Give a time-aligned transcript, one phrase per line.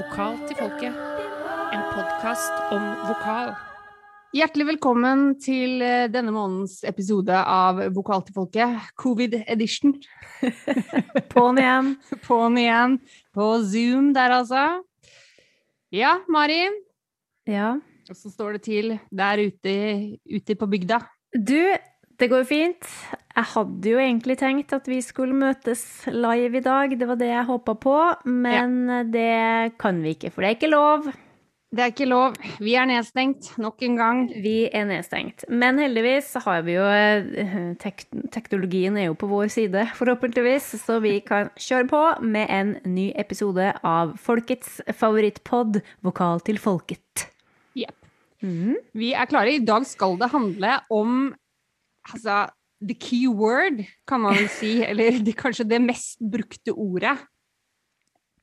[0.00, 0.94] Vokal til folket.
[1.76, 3.50] En podkast om vokal.
[4.32, 9.92] Hjertelig velkommen til eh, denne månedens episode av Vokal til folket, covid edition.
[11.34, 11.90] På'n igjen.
[12.26, 12.96] På'n igjen
[13.36, 14.64] på Zoom der, altså.
[15.92, 16.62] Ja, Mari,
[17.44, 17.74] Ja.
[18.08, 19.74] Åssen står det til der ute,
[20.24, 21.02] ute på bygda?
[21.36, 21.60] Du,
[22.16, 22.88] det går fint.
[23.40, 25.82] Jeg hadde jo egentlig tenkt at vi skulle møtes
[26.12, 26.92] live i dag.
[26.92, 27.96] Det var det jeg håpa på,
[28.28, 28.74] men
[29.08, 31.06] det kan vi ikke, for det er ikke lov.
[31.70, 32.34] Det er ikke lov.
[32.60, 34.20] Vi er nedstengt nok en gang.
[34.44, 35.46] Vi er nedstengt.
[35.48, 40.98] Men heldigvis har vi jo eh, tek Teknologien er jo på vår side, forhåpentligvis, så
[41.00, 47.28] vi kan kjøre på med en ny episode av folkets favorittpod, Vokal til folket.
[47.78, 47.96] Jepp.
[48.44, 48.76] Mhm.
[48.92, 49.56] Vi er klare.
[49.56, 51.30] I dag skal det handle om
[52.10, 52.48] altså,
[52.80, 54.78] the key word, kan man vel si.
[54.88, 57.16] Eller det, kanskje det mest brukte ordet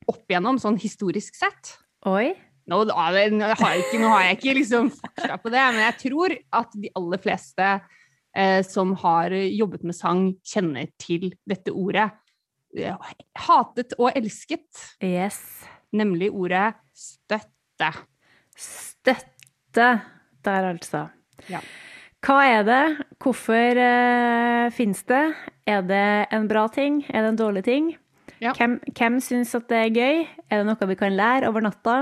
[0.08, 1.73] opp igjennom, sånn historisk sett.
[2.08, 2.32] Oi.
[2.68, 5.96] Nå, nå, har jeg ikke, nå har jeg ikke liksom fakta på det, men jeg
[6.02, 7.68] tror at de aller fleste
[8.35, 12.10] eh, som har jobbet med sang, kjenner til dette ordet.
[13.48, 14.68] Hatet og elsket,
[15.04, 15.40] Yes.
[15.96, 17.91] nemlig ordet støtte.
[18.60, 19.88] Støtte
[20.44, 21.07] der, altså.
[21.51, 21.63] Ja.
[22.26, 22.84] Hva er det?
[23.21, 25.23] Hvorfor uh, finnes det?
[25.70, 27.04] Er det en bra ting?
[27.13, 27.91] Er det en dårlig ting?
[28.41, 28.54] Ja.
[28.57, 30.23] Hvem, hvem syns at det er gøy?
[30.49, 31.99] Er det noe vi kan lære over natta?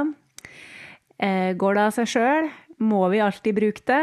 [1.20, 2.50] Uh, går det av seg sjøl?
[2.84, 4.02] Må vi alltid bruke det?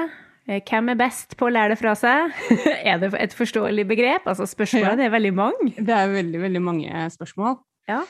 [0.51, 2.37] Uh, hvem er best på å lære det fra seg?
[2.91, 4.29] er det et forståelig begrep?
[4.29, 5.73] Altså, spørsmålene er veldig mange.
[5.79, 7.61] Det er veldig, veldig mange spørsmål.
[7.89, 8.03] Ja.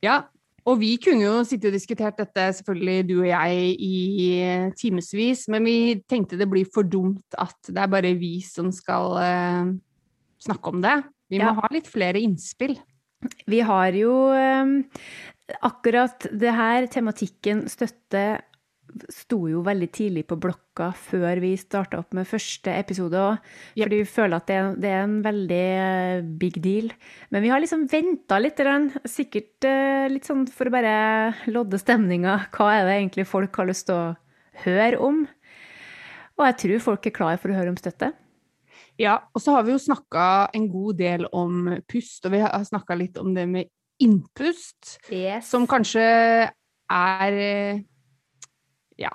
[0.00, 0.22] Ja,
[0.68, 3.94] og vi kunne jo sitte og diskutert dette, selvfølgelig du og jeg, i
[4.78, 5.76] timevis, men vi
[6.10, 9.72] tenkte det blir for dumt at det er bare vi som skal uh,
[10.42, 10.98] snakke om det.
[11.30, 11.56] Vi må Ja.
[11.60, 12.76] ha litt flere innspill.
[13.46, 14.76] Vi har jo um,
[15.62, 18.40] akkurat det her, tematikken støtte,
[19.12, 23.50] sto jo veldig tidlig på blokka før vi starta opp med første episode òg.
[23.74, 23.82] Yep.
[23.84, 26.90] Fordi vi føler at det det er en veldig eh, big deal.
[27.30, 28.62] Men vi har liksom venta litt,
[29.08, 30.94] sikkert eh, litt sånn for å bare
[31.50, 32.38] lodde stemninga.
[32.54, 34.14] Hva er det egentlig folk har lyst til å
[34.64, 35.24] høre om?
[36.40, 38.14] Og jeg tror folk er klar for å høre om støtte.
[39.00, 42.64] Ja, og så har vi jo snakka en god del om pust, og vi har
[42.64, 43.70] snakka litt om det med
[44.00, 44.96] innpust,
[45.44, 46.02] som kanskje
[46.90, 47.80] er eh,
[49.00, 49.12] Ja.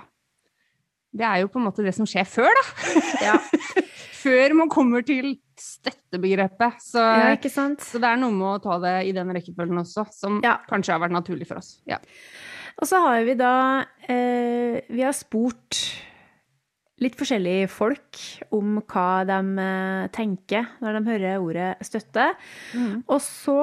[1.16, 3.04] Det er jo på en måte det som skjer før, da.
[3.24, 3.36] Ja.
[4.26, 6.82] før man kommer til støttebegrepet.
[6.84, 10.42] Så, ja, så det er noe med å ta det i den rekkefølgen også, som
[10.44, 10.58] Ja.
[10.68, 11.78] kanskje har vært naturlig for oss.
[11.88, 12.02] Ja.
[12.76, 15.80] Og så har vi da eh, Vi har spurt
[17.00, 18.20] litt forskjellige folk
[18.56, 22.30] om hva de eh, tenker når de hører ordet støtte.
[23.08, 23.60] Og så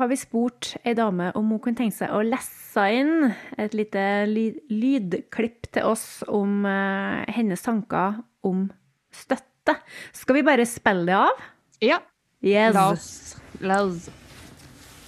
[0.00, 4.02] har vi spurt ei dame om hun kunne tenke seg å lesse inn et lite
[4.28, 8.68] lydklipp til oss om eh, hennes tanker om
[9.14, 9.78] støtte.
[10.16, 11.48] Skal vi bare spille det av?
[11.84, 12.02] ja.
[12.44, 12.74] Yes.
[12.76, 14.04] La oss, la oss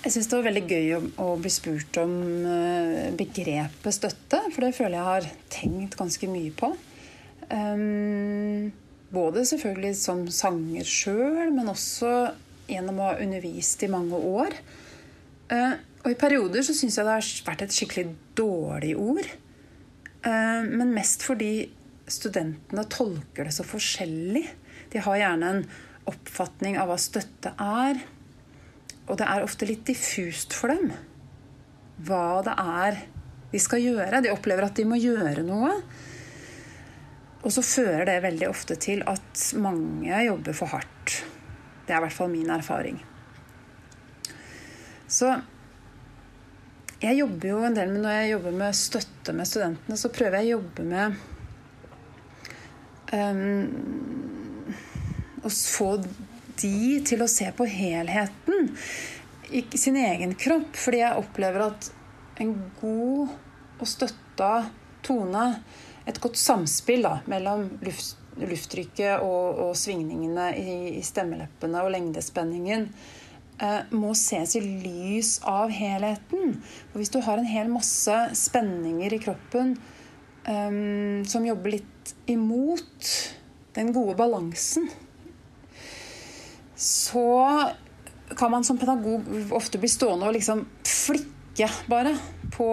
[0.03, 2.15] Jeg syns det var veldig gøy å, å bli spurt om
[2.49, 6.73] eh, begrepet støtte, for det føler jeg har tenkt ganske mye på.
[7.53, 8.71] Um,
[9.13, 12.13] både selvfølgelig som sanger sjøl, men også
[12.69, 14.55] gjennom å ha undervist i mange år.
[15.53, 18.07] Eh, og i perioder så syns jeg det har vært et skikkelig
[18.39, 19.29] dårlig ord.
[20.19, 21.69] Uh, men mest fordi
[22.11, 24.45] studentene tolker det så forskjellig.
[24.93, 25.61] De har gjerne en
[26.09, 28.01] oppfatning av hva støtte er.
[29.09, 30.91] Og det er ofte litt diffust for dem
[32.07, 33.01] hva det er
[33.51, 34.23] de skal gjøre.
[34.23, 35.73] De opplever at de må gjøre noe.
[37.43, 41.21] Og så fører det veldig ofte til at mange jobber for hardt.
[41.87, 43.01] Det er i hvert fall min erfaring.
[45.09, 45.33] Så
[46.99, 50.41] jeg jobber jo en del med Når jeg jobber med støtte med studentene, så prøver
[50.41, 51.21] jeg å jobbe med
[53.15, 53.69] um,
[55.47, 55.93] Å få
[56.59, 56.75] de
[57.07, 58.73] til å se på helheten
[59.55, 60.75] i sin egen kropp.
[60.77, 61.87] Fordi jeg opplever at
[62.43, 63.31] en god
[63.79, 64.51] og støtta
[65.07, 65.45] tone,
[66.05, 72.89] et godt samspill da, mellom luft, lufttrykket og, og svingningene i, i stemmeleppene og lengdespenningen,
[73.91, 76.59] må ses i lys av helheten.
[76.93, 79.75] Og hvis du har en hel masse spenninger i kroppen
[80.49, 83.11] um, som jobber litt imot
[83.79, 84.89] den gode balansen,
[86.79, 87.71] så
[88.39, 92.15] kan man som pedagog ofte bli stående og liksom flikke bare
[92.55, 92.71] på,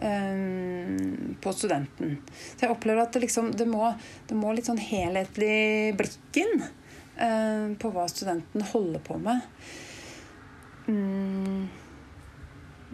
[0.00, 2.16] um, på studenten.
[2.54, 3.90] Så jeg opplever at det, liksom, det, må,
[4.28, 9.44] det må litt sånn helhetlig blikk inn uh, på hva studenten holder på med.
[10.86, 11.66] Mm.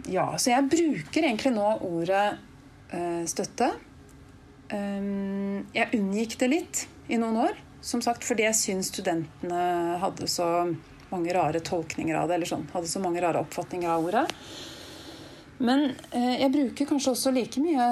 [0.09, 2.23] ja, så jeg bruker egentlig nå ordet
[2.93, 3.69] uh, støtte.
[4.73, 10.29] Um, jeg unngikk det litt i noen år, som sagt fordi jeg syns studentene hadde
[10.31, 10.47] så
[11.13, 14.25] mange rare tolkninger av det, eller sånn, hadde så mange rare oppfatninger av ordet.
[15.61, 17.91] Men uh, jeg bruker kanskje også like mye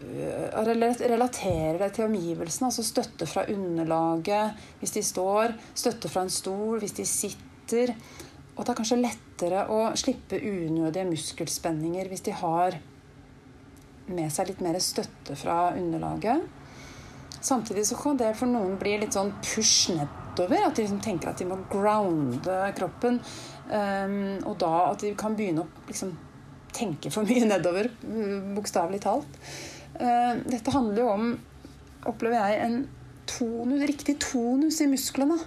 [0.00, 6.80] relaterer det til omgivelsene, altså støtte fra underlaget hvis de står, støtte fra en stol
[6.80, 7.94] hvis de sitter.
[8.60, 12.74] Og det er kanskje lettere å slippe unødige muskelspenninger hvis de har
[14.10, 16.44] med seg litt mer støtte fra underlaget.
[17.40, 20.66] Samtidig så kan det for noen bli litt sånn push nedover.
[20.66, 23.16] At de liksom tenker at de må grounde kroppen.
[23.70, 26.12] Um, og da at de kan begynne å liksom,
[26.76, 27.88] tenke for mye nedover,
[28.58, 29.40] bokstavelig talt.
[29.96, 31.28] Uh, dette handler jo om,
[32.12, 35.40] opplever jeg, en tonus, riktig tonus i musklene.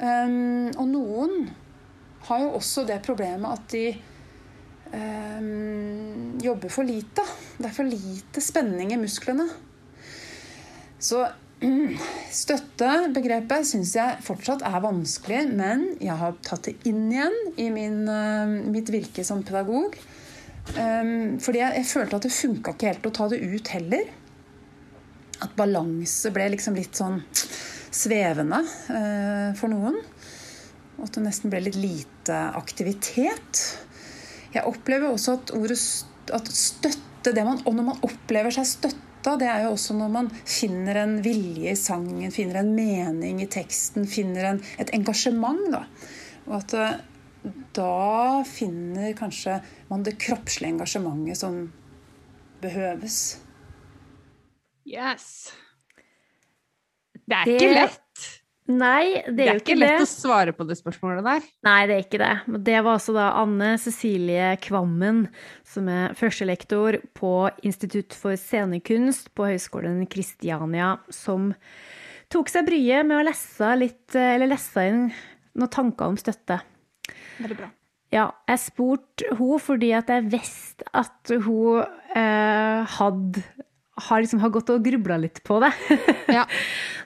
[0.00, 1.50] Um, og noen
[2.30, 3.84] har jo også det problemet at de
[4.94, 7.24] um, jobber for lite.
[7.58, 9.48] Det er for lite spenning i musklene.
[11.00, 11.24] Så
[12.42, 18.02] støttebegrepet syns jeg fortsatt er vanskelig, men jeg har tatt det inn igjen i min,
[18.08, 19.98] uh, mitt virke som pedagog.
[20.76, 24.14] Um, fordi jeg, jeg, følte at det funka ikke helt å ta det ut heller.
[25.40, 27.22] At balanse ble liksom litt sånn
[27.90, 29.98] svevende uh, for noen.
[31.00, 33.60] Og at det nesten ble litt lite aktivitet.
[34.52, 35.78] Jeg opplever også at ordet
[36.36, 40.12] at støtte det man, Og når man opplever seg støtta, det er jo også når
[40.12, 45.60] man finner en vilje i sangen, finner en mening i teksten, finner en, et engasjement.
[45.72, 45.82] Da.
[46.48, 46.96] Og at eh,
[47.76, 49.60] da finner kanskje
[49.90, 51.60] man det kroppslige engasjementet som
[52.60, 53.40] behøves.
[54.88, 55.52] Yes.
[57.14, 57.56] Det er det...
[57.56, 58.09] ikke lett.
[58.70, 59.80] Nei, det er, det er jo ikke det.
[59.80, 61.48] Det er ikke lett å svare på det spørsmålet der.
[61.66, 62.58] Nei, det er ikke det.
[62.68, 65.24] Det var altså da Anne Cecilie Kvammen,
[65.66, 67.32] som er førstelektor på
[67.66, 71.50] Institutt for scenekunst på Høgskolen Kristiania, som
[72.30, 75.04] tok seg bryet med å lese litt, eller lese inn
[75.58, 76.60] noen tanker om støtte.
[77.40, 77.70] Veldig bra.
[78.10, 81.84] Ja, jeg spurte henne fordi at jeg visste at hun
[82.18, 83.44] eh, hadde
[84.06, 85.72] har, liksom, har gått og grubla litt på det.
[86.38, 86.46] ja.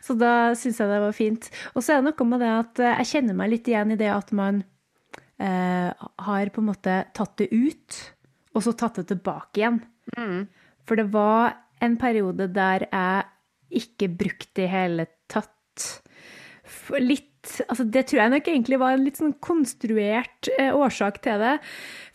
[0.04, 1.48] Så da syns jeg det var fint.
[1.74, 4.10] Og så er det noe med det at jeg kjenner meg litt igjen i det
[4.12, 4.62] at man
[5.40, 5.90] eh,
[6.28, 8.00] har på en måte tatt det ut,
[8.54, 9.80] og så tatt det tilbake igjen.
[10.16, 10.46] Mm.
[10.84, 13.30] For det var en periode der jeg
[13.84, 15.88] ikke brukte det i hele tatt.
[17.00, 17.33] Litt
[17.68, 21.54] altså Det tror jeg nok egentlig var en litt sånn konstruert eh, årsak til det.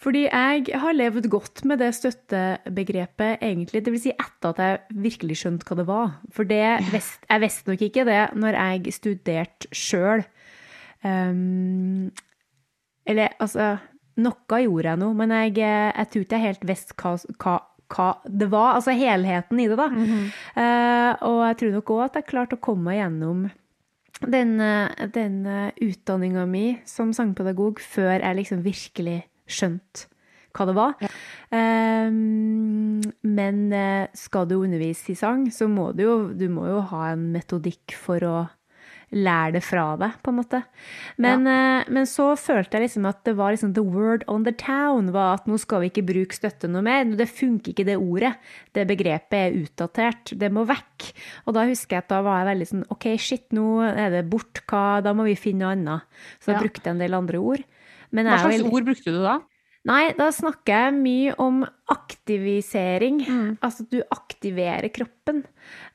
[0.01, 3.83] Fordi jeg har levd godt med det støttebegrepet, egentlig.
[3.85, 6.17] Det vil si etter at jeg virkelig skjønte hva det var.
[6.35, 10.25] For det, jeg visste nok ikke det når jeg studerte sjøl.
[11.03, 12.09] Um, ehm,
[13.09, 13.77] eller altså
[14.19, 17.53] Noe gjorde jeg nå, men jeg, jeg tror ikke jeg helt visste hva, hva
[17.89, 19.87] hva det var, altså helheten i det, da.
[19.89, 20.25] Mm -hmm.
[20.61, 23.49] uh, og jeg tror nok òg at jeg klarte å komme meg gjennom
[24.27, 24.57] den,
[25.15, 25.41] den
[25.79, 30.09] utdanninga mi som sangpedagog før jeg liksom virkelig skjønte
[30.55, 30.95] hva det var.
[31.03, 31.09] Ja.
[32.09, 36.81] Um, men eh, skal du undervise i sang, så må du jo, du må jo
[36.91, 38.37] ha en metodikk for å
[39.15, 40.61] lære det fra deg, på en måte.
[41.21, 41.57] Men, ja.
[41.81, 45.11] uh, men, så følte jeg liksom at det var liksom the word on the town
[45.15, 47.07] var at nå skal vi ikke bruke støtte noe mer.
[47.19, 48.35] Det funker ikke, det ordet.
[48.75, 50.35] Det begrepet er utdatert.
[50.39, 51.09] Det må vekk.
[51.47, 54.25] Og da husker jeg at da var jeg veldig sånn OK, shit, nå er det
[54.29, 54.63] bort.
[54.69, 56.23] Hva, da må vi finne noe annet.
[56.39, 56.65] Så jeg ja.
[56.67, 57.65] brukte en del andre ord.
[58.09, 58.69] Hva slags vel...
[58.69, 59.39] ord brukte du da?
[59.87, 63.21] Nei, da snakker jeg mye om aktivisering.
[63.23, 63.51] Mm.
[63.63, 65.39] Altså at du aktiverer kroppen.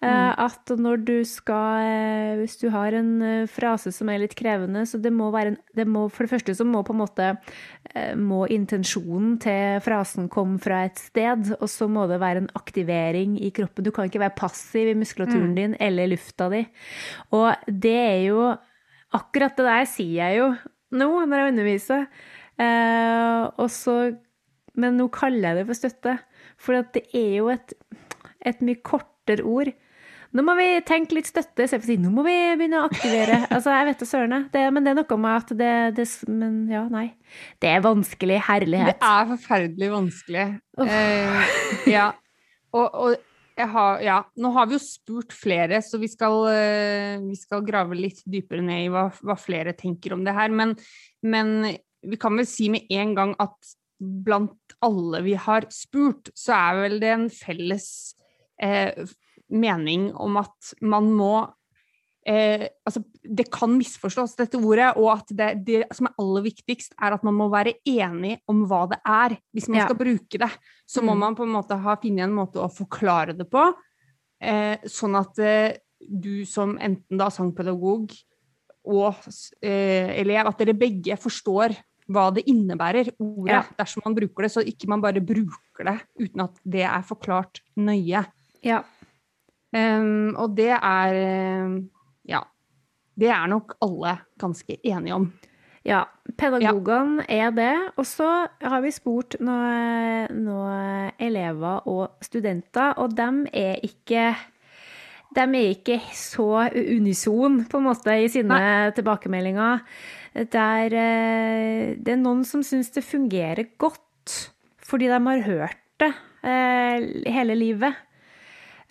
[0.00, 0.40] Eh, mm.
[0.40, 4.86] at når du skal eh, Hvis du har en eh, frase som er litt krevende,
[4.88, 7.30] så det må være en det må, For det første så må på en måte
[8.16, 13.36] Må intensjonen til frasen komme fra et sted, og så må det være en aktivering
[13.36, 13.84] i kroppen.
[13.84, 15.58] Du kan ikke være passiv i muskulaturen mm.
[15.58, 16.64] din eller lufta di.
[17.36, 18.54] Og det er jo
[19.14, 20.46] Akkurat det der sier jeg jo
[20.94, 22.06] nå når jeg underviser.
[22.60, 23.96] Eh, så,
[24.78, 26.18] men nå kaller jeg det for støtte,
[26.60, 27.74] for det er jo et,
[28.46, 29.72] et mye kortere ord.
[30.34, 33.44] Nå må vi tenke litt støtte istedenfor å si nå må vi begynne å aktivere.
[33.54, 34.48] Altså, jeg vet da søren.
[34.50, 37.04] Men det er noe med at det, det, Men ja, nei.
[37.62, 38.40] Det er vanskelig.
[38.48, 38.98] Herlighet.
[38.98, 40.48] Det er forferdelig vanskelig.
[40.82, 40.90] Oh.
[40.90, 41.54] Eh,
[41.92, 42.08] ja.
[42.74, 44.18] Og, og har, ja.
[44.42, 48.64] Nå har vi jo spurt flere, så vi skal, uh, vi skal grave litt dypere
[48.66, 50.50] ned i hva, hva flere tenker om det her.
[50.50, 50.74] Men,
[51.22, 51.54] men
[52.04, 56.80] vi kan vel si med en gang at blant alle vi har spurt, så er
[56.82, 57.88] vel det en felles
[58.62, 59.04] eh,
[59.54, 61.34] mening om at man må
[62.26, 66.96] eh, altså, det kan misforstås, dette ordet, og at det, det, som er aller viktigst,
[67.00, 69.38] er at man må være enig om hva det er.
[69.54, 69.88] Hvis man ja.
[69.88, 70.50] skal bruke det,
[70.88, 71.24] så må mm.
[71.26, 73.70] man på en måte ha funnet en måte å forklare det på,
[74.44, 78.12] eh, sånn at eh, du som enten da sangpedagog
[78.84, 79.26] og
[79.64, 81.72] eh, elev, at dere begge forstår
[82.12, 83.62] hva det innebærer, ordet, ja.
[83.78, 87.62] dersom man bruker det, så ikke man bare bruker det uten at det er forklart
[87.80, 88.24] nøye.
[88.64, 88.82] Ja.
[89.74, 91.16] Um, og det er
[92.28, 92.44] Ja.
[93.14, 95.28] Det er nok alle ganske enige om.
[95.84, 96.00] Ja,
[96.36, 97.46] pedagogene ja.
[97.46, 97.74] er det.
[98.00, 98.26] Og så
[98.60, 104.32] har vi spurt noen, noen elever og studenter, og dem er ikke
[105.34, 108.90] de er ikke så unison, på en måte, i sine Nei.
[108.94, 109.82] tilbakemeldinger.
[110.34, 114.50] Der eh, det er noen som syns det fungerer godt,
[114.82, 116.10] fordi de har hørt det
[116.42, 117.94] eh, hele livet.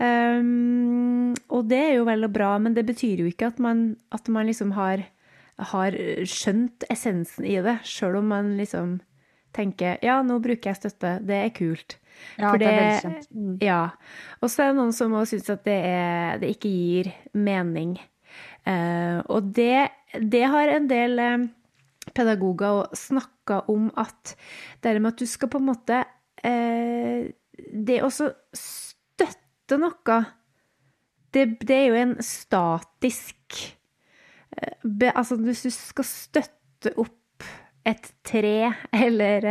[0.03, 3.93] Um, og det er jo vel og bra, men det betyr jo ikke at man,
[4.11, 5.03] at man liksom har,
[5.71, 8.97] har, skjønt essensen i det, sjøl om man liksom
[9.53, 11.99] tenker ja, nå bruker jeg støtte, det er kult.
[12.37, 13.29] Ja, For det, det er veldig kjent.
[13.37, 13.53] Mm.
[13.61, 13.83] Ja.
[14.41, 17.95] Og så er det noen som også syns at det, er, det, ikke gir mening.
[18.65, 21.45] Uh, og det, det, har en del uh,
[22.13, 24.35] pedagoger snakka om at
[24.83, 26.03] det med at du skal på en måte
[26.43, 30.19] uh, Det å støtte noe,
[31.33, 33.63] det, det, er jo en statisk
[34.53, 37.45] Altså, hvis du skal støtte opp
[37.89, 38.69] et tre
[39.05, 39.47] eller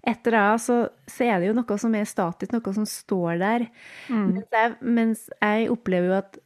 [0.00, 0.76] et eller annet, så,
[1.08, 3.66] så, er det jo noe som er statisk, noe som står der.
[4.08, 4.22] Mm.
[4.30, 6.38] Mens, jeg, mens, jeg, opplever jo at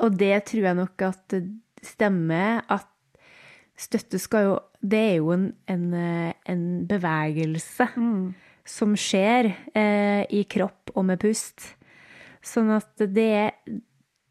[0.00, 1.34] Og det tror jeg nok at
[1.86, 2.88] stemmer, at
[3.80, 5.84] støtte skal jo Det er jo en, en,
[6.48, 8.32] en bevegelse mm.
[8.64, 11.66] som skjer eh, i kropp og med pust.
[12.40, 13.50] Sånn at det er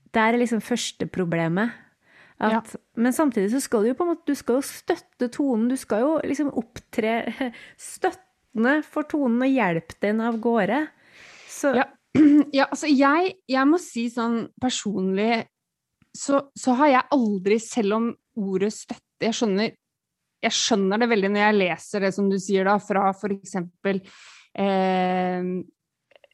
[0.09, 1.69] Der er liksom første problemet.
[2.39, 2.81] At, ja.
[2.97, 5.69] Men samtidig så skal du jo på en måte du skal jo støtte tonen.
[5.69, 7.21] Du skal jo liksom opptre
[7.77, 10.87] Støtte støttende for tonen og hjelpe den av gårde.
[11.47, 11.85] Så ja.
[12.53, 15.45] ja altså jeg, jeg, må si sånn personlig
[16.15, 19.73] så, så, har jeg aldri, selv om ordet støtte Jeg skjønner,
[20.39, 23.57] jeg skjønner det veldig når jeg leser det som du sier da, fra f.eks.
[24.59, 25.49] Eh,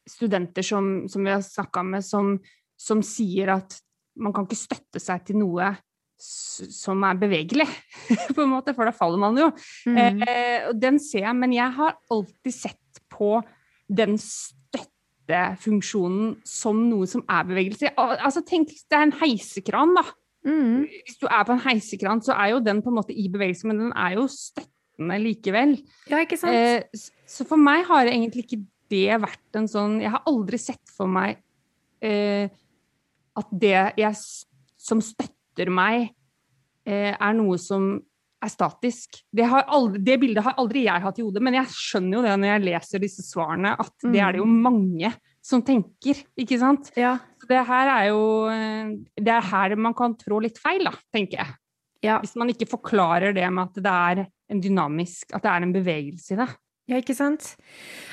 [0.05, 2.35] studenter som, som, vi har snakka med, som,
[2.77, 3.79] som sier at
[4.21, 5.73] man kan ikke støtte seg til noe
[6.15, 7.65] som er bevegelig,
[8.35, 9.49] på en måte, for da faller man jo.
[9.89, 10.21] Mm.
[10.23, 13.41] Eh, den ser jeg, men jeg har alltid sett på
[13.91, 14.15] den
[15.25, 17.91] støttefunksjonen som noe som er bevegelse.
[17.97, 20.05] Altså, tenk, det er en heisekran, da.
[20.45, 20.85] Mm.
[20.85, 23.67] Hvis du er på en heisekran, så er jo den på en måte i bevegelse,
[23.67, 25.77] men den er jo støttende likevel.
[26.11, 26.53] Ja, ikke sant?
[26.53, 28.63] Eh, så for meg har det egentlig ikke
[28.93, 31.39] det vært en sånn Jeg har aldri sett for meg
[32.05, 32.53] eh,
[33.33, 34.13] at det jeg
[34.77, 36.11] som støtter støtter meg,
[36.85, 38.01] eh, er noe som
[38.45, 39.19] er statisk.
[39.35, 42.35] Det, aldri, det, bildet har aldri jeg hatt i hodet, men jeg skjønner jo det
[42.41, 44.57] når jeg leser disse svarene, at det er det jo mm.
[44.65, 45.11] mange
[45.45, 46.89] som tenker, ikke sant?
[46.97, 47.17] Ja.
[47.45, 48.21] Det her er jo
[49.13, 51.57] Det er her man kan trå litt feil, da, tenker jeg.
[52.05, 52.19] Ja.
[52.21, 55.73] Hvis man ikke forklarer det med at det er en dynamisk At det er en
[55.73, 56.49] bevegelse i det.
[56.91, 57.55] Ja, ikke sant.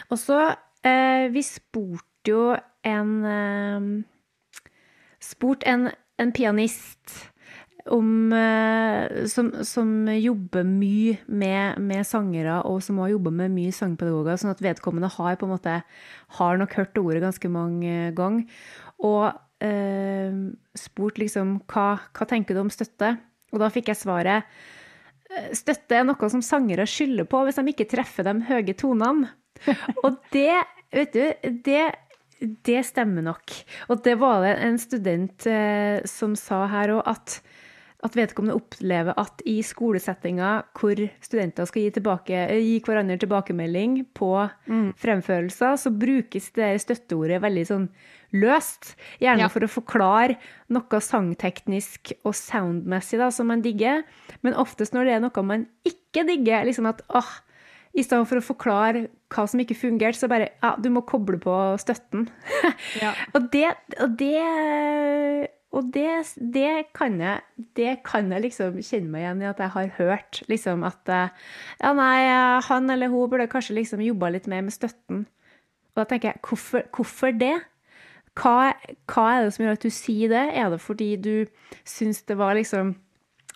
[0.09, 0.39] Og så
[0.85, 2.47] eh, Vi spurte jo
[2.89, 3.91] en eh,
[5.23, 7.32] Spurt en, en pianist
[7.91, 13.73] om, eh, som, som, jobber mye med, med, sangere, og som har jobba med mye
[13.75, 15.79] sangpedagoger, sånn at vedkommende har på en måte
[16.39, 18.62] har nok hørt ordet ganske mange ganger.
[19.03, 19.27] Og
[19.65, 20.37] eh,
[20.79, 23.17] spurt liksom hva, hva tenker du om støtte?
[23.53, 24.47] Og da fikk jeg svaret
[25.33, 29.33] eh, støtte er noe som sangere skylder på hvis de ikke treffer de høye tonene.
[30.05, 30.62] Og det,
[30.95, 31.85] vet du, det
[32.43, 33.55] det stemmer nok.
[33.93, 37.39] Og det var det en student eh, som sa her òg, at
[38.02, 44.32] at vedkommende opplever at i skolesettinger hvor studenter skal gi, tilbake, gi hverandre tilbakemelding på
[44.66, 44.88] mm.
[44.99, 47.87] fremførelser, så brukes det støtteordet veldig sånn
[48.35, 48.94] løst.
[49.23, 49.52] Gjerne ja.
[49.52, 50.38] for å forklare
[50.73, 54.02] noe sangteknisk og soundmessig da, som man digger.
[54.42, 57.32] Men oftest når det er noe man ikke digger, liksom at åh,
[57.92, 61.38] i stedet for å forklare hva som ikke fungerte, så bare ja, du må koble
[61.40, 62.26] på støtten.
[63.02, 63.12] ja.
[63.37, 63.68] og, det,
[64.00, 67.41] og det og det, det, kan jeg,
[67.79, 70.41] det, kan jeg, liksom kjenne meg igjen i at jeg har hørt.
[70.52, 72.19] Liksom at ja, nei,
[72.69, 75.25] han eller hun burde kanskje liksom jobba litt mer med støtten.
[75.93, 77.55] Og da tenker jeg, hvorfor, hvorfor det?
[78.37, 78.73] Hva,
[79.12, 80.45] hva, er det som gjør at du sier det?
[80.57, 81.35] Er det fordi du
[81.88, 82.95] syns det var liksom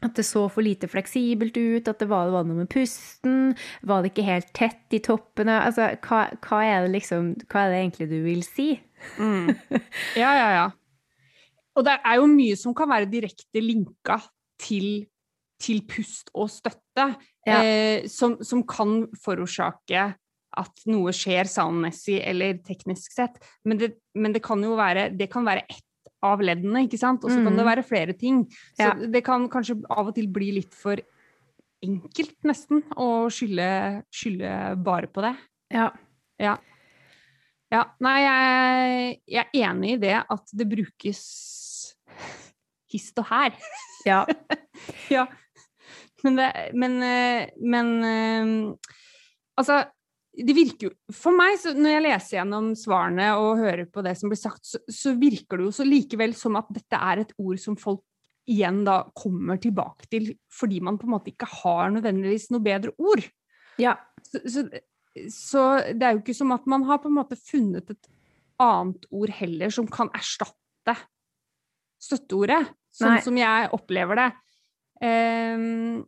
[0.04, 3.54] at det så for lite fleksibelt ut, at det var, det var noe med pusten?
[3.80, 5.56] Var det ikke helt tett i toppene?
[5.64, 8.74] Altså, hva, hva, er det liksom Hva er det egentlig du vil si?
[9.20, 9.54] Mm.
[10.20, 10.66] Ja, ja, ja.
[11.76, 14.18] Og det er jo mye som kan være direkte linka
[14.62, 15.06] til,
[15.62, 17.10] til pust og støtte,
[17.46, 17.58] ja.
[17.58, 20.06] eh, som, som, kan forårsake
[20.56, 23.36] at noe skjer soundmessig eller teknisk sett.
[23.68, 25.84] Men det, men det kan jo være Det kan være ett
[26.24, 27.24] av leddene, ikke sant?
[27.24, 27.44] Og så mm.
[27.44, 27.68] kan det mm.
[27.68, 28.46] være flere ting.
[28.72, 28.94] Så ja.
[28.96, 31.02] det kan kanskje av og til bli litt for
[31.84, 33.68] enkelt, nesten, å skylde,
[34.14, 35.34] skylde bare på det.
[35.76, 35.90] Ja.
[36.40, 36.56] ja.
[37.72, 41.20] Ja, nei, jeg, jeg, er enig i det at det brukes
[42.92, 43.56] hist og her.
[44.06, 44.22] Ja.
[45.16, 45.26] ja.
[46.24, 48.94] Men, det, men, eh, men eh,
[49.56, 49.78] Altså,
[50.36, 54.32] det virker jo For meg, når jeg leser gjennom svarene og hører på det som
[54.32, 57.60] blir sagt, så, så virker det jo så likevel som at dette er et ord
[57.62, 58.04] som folk
[58.46, 62.92] igjen da kommer tilbake til fordi man på en måte ikke har nødvendigvis noe bedre
[63.00, 63.24] ord.
[63.80, 63.96] Ja.
[64.22, 64.66] Så, så,
[65.32, 68.12] så, det er jo ikke som at man har på en måte funnet et
[68.62, 70.94] annet ord heller som kan erstatte
[72.06, 73.22] støtteordet, sånn Nei.
[73.24, 74.30] som jeg opplever det.
[75.02, 76.04] Um,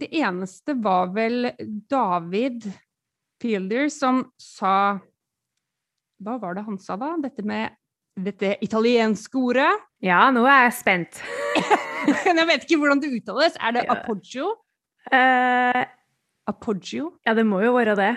[0.00, 1.50] det eneste var vel
[1.90, 2.68] David
[3.42, 5.00] Fielder som sa
[6.20, 7.16] Hva var det han sa, da?
[7.18, 7.74] Dette med
[8.20, 9.70] dette italienske ordet.
[10.04, 11.20] Ja, nå er jeg spent.
[12.26, 13.56] jeg vet ikke hvordan det uttales.
[13.60, 13.96] Er det ja.
[13.96, 14.50] appoggio?
[15.08, 15.82] Uh,
[16.50, 17.12] appoggio?
[17.26, 18.10] Ja, det må jo være det.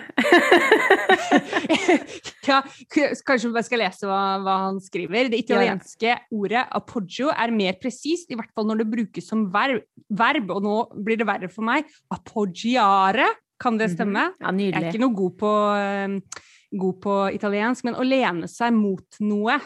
[2.48, 2.60] ja,
[2.94, 5.30] kanskje vi bare skal lese hva, hva han skriver.
[5.32, 6.18] Det italienske ja.
[6.34, 10.64] ordet appoggio er mer presist, i hvert fall når det brukes som verb, verb, og
[10.64, 11.88] nå blir det verre for meg.
[12.14, 13.28] Appoggiare,
[13.60, 14.32] kan det stemme?
[14.42, 14.74] Ja, nydelig.
[14.74, 16.44] Jeg er ikke noe god på, uh,
[16.84, 19.60] god på italiensk, men å lene seg mot noe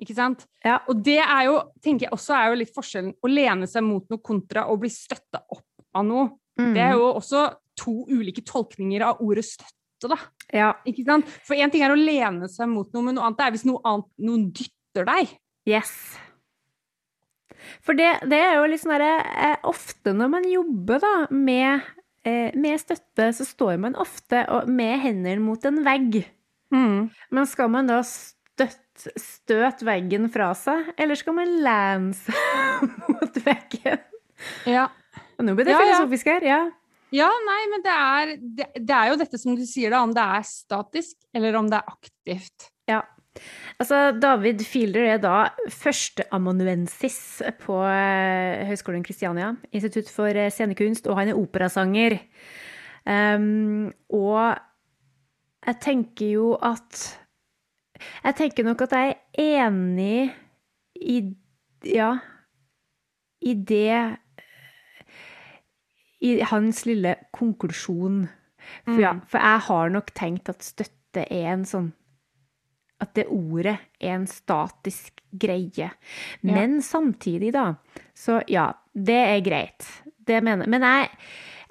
[0.00, 0.46] ikke sant?
[0.64, 0.78] Ja.
[0.88, 4.06] Og det er jo, tenker jeg også er jo litt forskjellen å lene seg mot
[4.08, 6.28] noe kontra å bli støtta opp av noe.
[6.60, 6.72] Mm.
[6.76, 7.44] Det er jo også
[7.80, 10.18] to ulike tolkninger av ordet støtte, da.
[10.52, 10.72] Ja.
[10.88, 11.28] Ikke sant?
[11.46, 13.80] For én ting er å lene seg mot noe, men noe annet er hvis noe
[13.88, 15.32] annet, noen dytter deg.
[15.68, 15.94] Yes.
[17.84, 21.88] For det, det er jo litt sånn derre eh, Ofte når man jobber da med,
[22.24, 26.22] eh, med støtte, så står man ofte med hendene mot en vegg.
[26.72, 27.10] Mm.
[27.34, 28.38] Men skal man da støtte
[29.00, 34.02] støte veggen fra seg, eller skal man lene seg mot veggen?
[34.68, 34.88] Ja.
[35.40, 36.44] Og nå blir det ja, filosofisk her.
[36.44, 36.60] Ja.
[37.10, 40.12] Ja, nei, men det er, det, det er, jo dette som du sier, da, om
[40.14, 42.68] det er statisk eller om det er aktivt.
[42.90, 43.00] Ja.
[43.80, 45.34] Altså, David Fielder er da
[45.74, 47.18] førsteamanuensis
[47.62, 52.18] på uh, Høgskolen Kristiania, Institutt for eh, scenekunst, og han er operasanger.
[53.06, 54.58] Um, og
[55.66, 57.06] jeg tenker jo at
[58.00, 60.30] jeg tenker nok at jeg er enig
[61.00, 61.22] i
[61.80, 62.18] Ja,
[63.40, 64.18] i det
[66.20, 68.26] I hans lille konklusjon.
[68.84, 69.22] For, ja, mm.
[69.30, 71.88] for jeg har nok tenkt at støtte er en sånn
[73.00, 75.88] At det ordet er en statisk greie.
[76.44, 76.84] Men ja.
[76.84, 77.78] samtidig, da,
[78.12, 79.86] så ja, det er greit.
[80.28, 81.08] Det mener Men jeg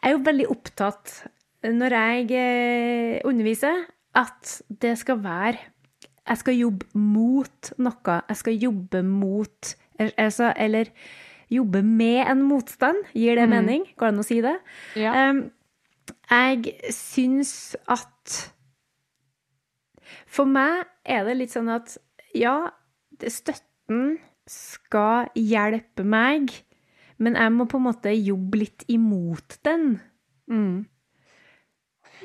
[0.01, 1.13] er jo veldig opptatt,
[1.61, 3.85] når jeg eh, underviser,
[4.17, 5.59] at det skal være
[6.29, 8.15] jeg skal jobbe mot noe.
[8.29, 10.91] Jeg skal jobbe mot altså, Eller
[11.49, 13.01] jobbe med en motstand.
[13.17, 13.55] Gir det mm.
[13.55, 13.85] mening?
[13.97, 14.55] Går det an å si det?
[14.99, 15.13] Ja.
[16.29, 18.37] Jeg syns at
[20.29, 21.97] For meg er det litt sånn at
[22.37, 22.69] ja,
[23.17, 26.53] støtten skal hjelpe meg,
[27.17, 29.99] men jeg må på en måte jobbe litt imot den.
[30.49, 30.85] Mm.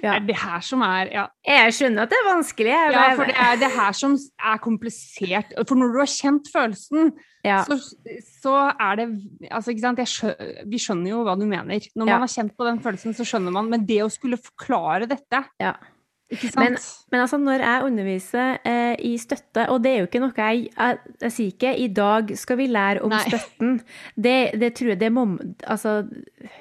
[0.04, 0.14] Ja.
[0.14, 1.22] Det er det her som er ja.
[1.48, 2.72] Jeg skjønner at det er vanskelig.
[2.92, 4.16] Ja, for det er det her som
[4.52, 5.54] er komplisert.
[5.64, 7.14] For når du har kjent følelsen,
[7.46, 7.62] ja.
[7.64, 7.78] så,
[8.42, 9.08] så, er det
[9.50, 11.88] Altså, ikke sant skjønner, Vi skjønner jo hva du mener.
[11.96, 13.70] Når man har kjent på den følelsen, så skjønner man.
[13.72, 15.74] Men det å skulle forklare dette ja.
[16.56, 16.76] Men,
[17.12, 20.64] men, altså, når jeg underviser eh, i støtte, og det er jo ikke noe jeg
[20.70, 23.22] Jeg, jeg sier ikke 'i dag skal vi lære om Nei.
[23.28, 23.80] støtten'.
[24.16, 25.26] Det, det, tror jeg det må
[25.66, 26.04] Altså,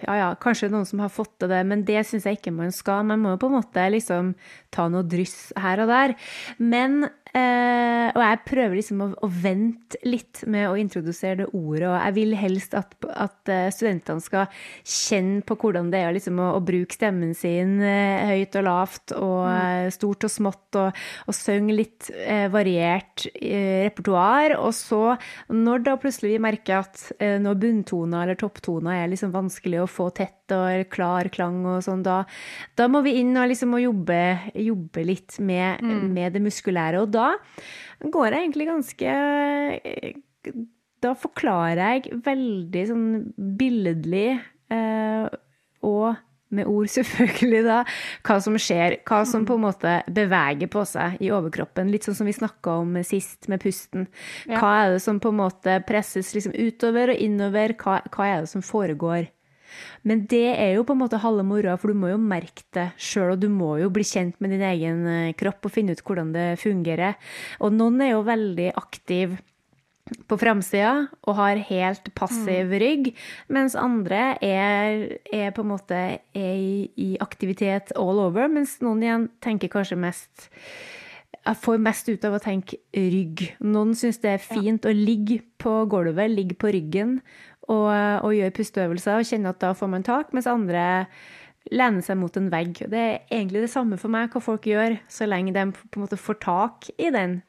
[0.07, 2.71] ja ja, kanskje noen som har fått til det, men det syns jeg ikke man
[2.71, 3.03] skal.
[3.05, 4.35] Man må jo på en måte liksom
[4.71, 6.15] ta noe dryss her og der.
[6.57, 11.87] Men Eh, og jeg prøver liksom å, å, vente litt med å introdusere det ordet,
[11.89, 14.51] og jeg vil helst at, at eh, studentene skal
[14.85, 19.15] kjenne på hvordan det er liksom, å, å, bruke stemmen sin eh, høyt og lavt
[19.17, 19.62] og mm.
[19.63, 24.57] Eh, stort og smått, og, og synge litt eh, variert eh, repertoar.
[24.59, 25.01] Og så,
[25.53, 27.05] når da plutselig vi merker at
[27.43, 32.03] når bunntoner eller topptoner er liksom vanskelig å få tett og klar klang og sånn,
[32.05, 32.23] da,
[32.79, 34.19] da må vi inn og liksom jobbe,
[34.59, 36.03] jobbe litt med, mm.
[36.13, 37.03] med det muskulære.
[37.03, 37.31] Og da
[38.03, 39.15] går jeg egentlig ganske
[41.03, 43.07] Da forklarer jeg veldig sånn
[43.59, 44.29] billedlig
[44.71, 45.25] eh,
[45.83, 46.15] og
[46.55, 47.81] med ord, selvfølgelig, da,
[48.27, 51.91] hva som skjer, hva som på en måte beveger på seg i overkroppen.
[51.93, 54.07] Litt sånn som vi snakka om sist, med pusten.
[54.49, 57.75] Hva er det som på en måte presses liksom utover og innover?
[57.79, 59.31] Hva, hva er det som foregår?
[60.07, 62.89] Men det er jo på en måte halve moroa, for du må jo merke det
[63.01, 66.03] sjøl, og du må jo bli kjent med din egen eh, kropp og finne ut
[66.05, 67.17] hvordan det fungerer.
[67.63, 69.41] Og noen er jo veldig aktive
[70.27, 72.79] på framsida og har helt passiv mm.
[72.81, 73.11] rygg,
[73.53, 76.01] mens andre er, er på en måte
[76.35, 80.49] i, i, aktivitet all over, mens noen igjen tenker kanskje mest
[81.43, 83.41] jeg får mest ut av å tenke rygg.
[83.67, 87.17] Noen syns det er fint å ligge på gulvet, ligge på ryggen
[87.67, 90.85] og, og gjøre pusteøvelser og kjenne at da får man tak, mens andre
[91.71, 92.85] lener seg mot en vegg.
[92.87, 96.05] Det er egentlig det samme for meg hva folk gjør, så lenge de på en
[96.05, 97.41] måte får tak i den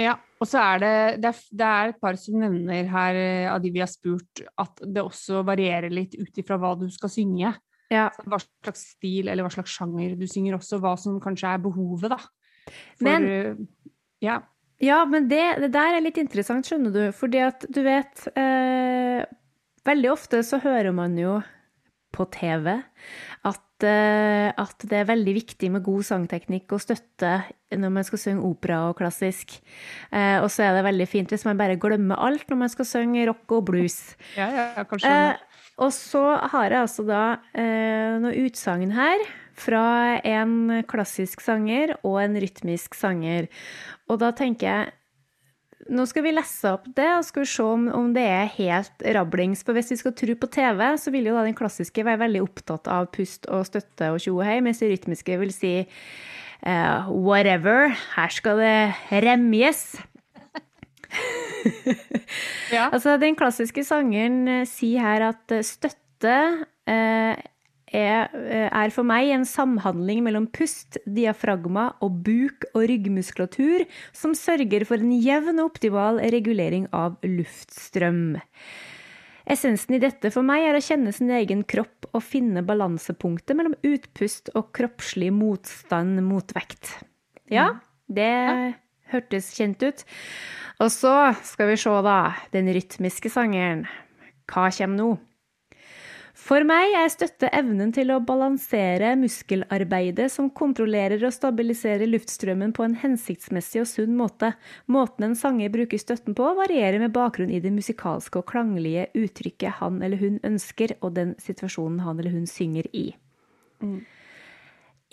[0.00, 3.46] ja, og så er det, det er, det er, et par som nevner her, eh,
[3.48, 7.12] av de vi har spurt, at det også varierer litt ut ifra hva du skal
[7.12, 7.54] synge.
[7.92, 8.08] Ja.
[8.28, 12.12] Hva slags stil eller hva slags sjanger du synger også, hva som kanskje er behovet,
[12.12, 12.20] da.
[12.66, 14.42] For, men, eh, ja.
[14.84, 15.00] ja.
[15.08, 17.02] men det, det, der er litt interessant, skjønner du.
[17.16, 19.24] Fordi at du vet eh,
[19.84, 21.34] Veldig ofte så hører man jo
[22.14, 22.70] på TV
[23.44, 27.34] at, eh, at, det er veldig viktig med god sangteknikk og støtte
[27.74, 29.58] når man skal synge opera og klassisk.
[30.14, 32.88] Eh, og så er det veldig fint hvis man bare glemmer alt når man skal
[32.88, 33.98] synge rock og blues.
[34.38, 35.10] Ja, ja, kanskje.
[35.10, 36.22] Eh, og så
[36.52, 37.22] har jeg altså da
[37.58, 39.24] noen noe utsagn her
[39.58, 43.48] fra en klassisk sanger og en rytmisk sanger.
[44.06, 44.92] Og da tenker jeg
[45.92, 49.64] nå skal vi lese opp det, og skal se om, om, det er helt rablings.
[49.66, 52.42] For hvis vi skal tro på TV, så vil jo da den klassiske være veldig
[52.44, 57.10] opptatt av pust og støtte og tjo og hei, mens det rytmiske vil si uh,
[57.10, 58.76] whatever, her skal det
[59.26, 59.86] remjes.
[62.72, 62.88] ja.
[62.94, 66.38] Altså, den klassiske sangeren eh, sier her at støtte
[66.90, 67.34] uh,
[67.94, 74.34] er, eh, er, for meg en samhandling mellom pust, diafragma og buk- og ryggmuskulatur som
[74.34, 78.40] sørger for en jevn og optimal regulering av luftstrøm.
[79.44, 83.76] Essensen i dette for meg er å kjenne sin egen kropp og finne balansepunktet mellom
[83.84, 86.96] utpust og kroppslig motstand mot vekt.
[87.52, 87.74] Ja,
[88.08, 88.32] det
[89.12, 90.04] hørtes kjent ut.
[90.80, 91.12] Og så
[91.44, 93.84] skal vi se, da, den rytmiske sangeren.
[94.50, 95.10] Hva kommer nå?
[96.34, 102.82] For meg er støtte evnen til å balansere muskelarbeidet som kontrollerer og stabiliserer luftstrømmen på
[102.84, 104.50] en hensiktsmessig og sunn måte.
[104.90, 109.78] Måten en sanger bruker støtten på, varierer med bakgrunn i det musikalske og klanglige uttrykket
[109.78, 113.06] han eller hun ønsker, og den situasjonen han eller hun synger i.
[113.78, 114.02] Mm.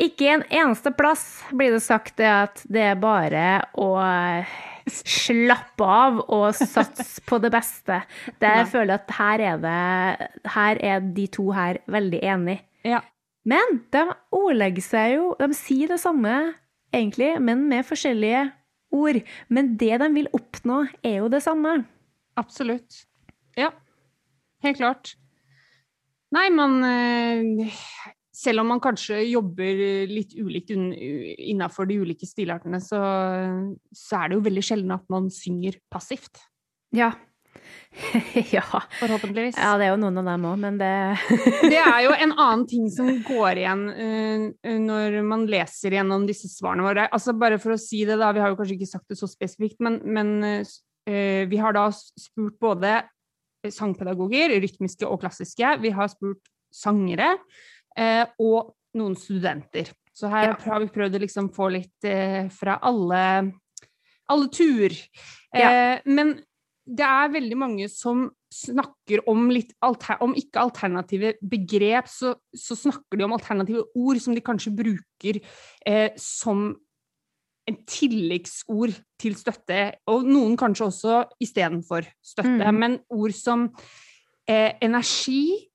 [0.02, 3.46] Ikke en eneste plass blir det sagt at det er bare
[3.78, 3.94] å
[4.90, 8.02] slappe av og satse på det beste.
[8.42, 12.64] Jeg føler at her er det Her er de to her veldig enige.
[12.88, 13.02] Ja.
[13.46, 14.04] Men de
[14.38, 16.54] ordlegger seg jo De sier det samme,
[16.94, 18.50] egentlig, men med forskjellige
[18.92, 19.22] ord.
[19.50, 21.82] Men det de vil oppnå, er jo det samme.
[22.38, 23.06] Absolutt.
[23.58, 23.72] Ja.
[24.64, 25.16] Helt klart.
[26.32, 27.82] Nei, man eh,
[28.42, 33.02] selv om man kanskje jobber litt ulikt innafor de ulike stilartene, så,
[33.94, 36.42] så, er det jo veldig sjelden at man synger passivt.
[36.96, 37.12] Ja.
[38.56, 38.64] ja.
[39.00, 39.60] Forhåpentligvis.
[39.60, 40.92] Ja, det er jo noen av dem òg, men det
[41.74, 44.46] Det er jo en annen ting som går igjen uh,
[44.88, 47.10] når man leser gjennom disse svarene våre.
[47.12, 49.30] Altså Bare for å si det, da, vi har jo kanskje ikke sagt det så
[49.30, 53.02] spesifikt, men, men uh, vi har da spurt både
[53.70, 55.76] sangpedagoger, rytmiske og klassiske.
[55.84, 56.42] Vi har spurt
[56.74, 57.36] sangere
[57.98, 59.92] eh, og noen studenter.
[60.14, 63.24] Så her har vi prøvd å liksom få litt eh, fra alle,
[64.32, 64.96] alle tur.
[65.56, 66.36] Eh, men
[66.86, 73.20] det er veldig mange som snakker om litt om ikke alternative begrep, så, så, snakker
[73.20, 75.40] de om alternative ord som de kanskje bruker
[75.88, 76.72] eh, som
[77.70, 82.68] en tilleggsord til støtte, og noen kanskje også istedenfor støtte.
[82.68, 82.80] Mm.
[82.82, 83.68] Men ord som
[84.50, 85.70] eh, energi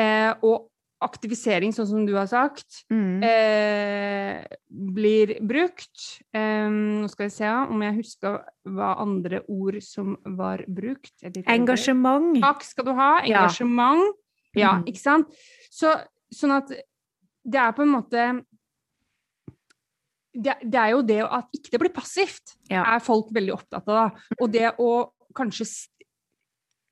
[0.00, 0.72] eh, og
[1.04, 3.24] aktivisering, sånn som du har sagt, mm.
[3.26, 4.56] eh,
[4.96, 6.22] blir brukt.
[6.32, 8.38] Eh, nå skal vi se om jeg husker
[8.76, 11.12] hva andre ord som var brukt.
[11.44, 12.38] Engasjement.
[12.40, 13.12] Takk skal du ha.
[13.22, 14.06] Engasjement.
[14.54, 14.86] Ja, ja mm.
[14.92, 15.40] ikke sant?
[15.68, 15.92] Så,
[16.32, 16.72] sånn at
[17.46, 18.28] det er på en måte
[20.36, 22.82] det, det, er jo det at ikke det blir passivt, ja.
[22.84, 24.16] er folk veldig opptatt av.
[24.40, 24.90] Og det å
[25.36, 25.68] kanskje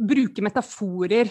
[0.01, 1.31] bruke metaforer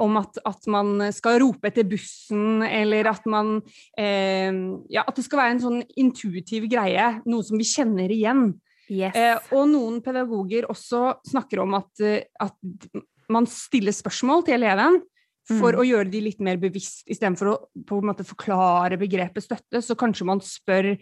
[0.00, 3.58] om at, at, man skal rope etter bussen, eller at man
[3.98, 4.52] eh,
[4.92, 8.52] Ja, at det skal være en sånn intuitiv greie, noe som vi kjenner igjen.
[8.92, 9.16] Yes.
[9.16, 12.56] Eh, og noen pedagoger også snakker om at, eh, at,
[13.32, 15.00] man stiller spørsmål til eleven.
[15.48, 15.78] For mm.
[15.80, 17.54] å gjøre de litt mer bevisst, istedenfor å
[17.88, 20.92] på en måte forklare begrepet støtte, så kanskje man spør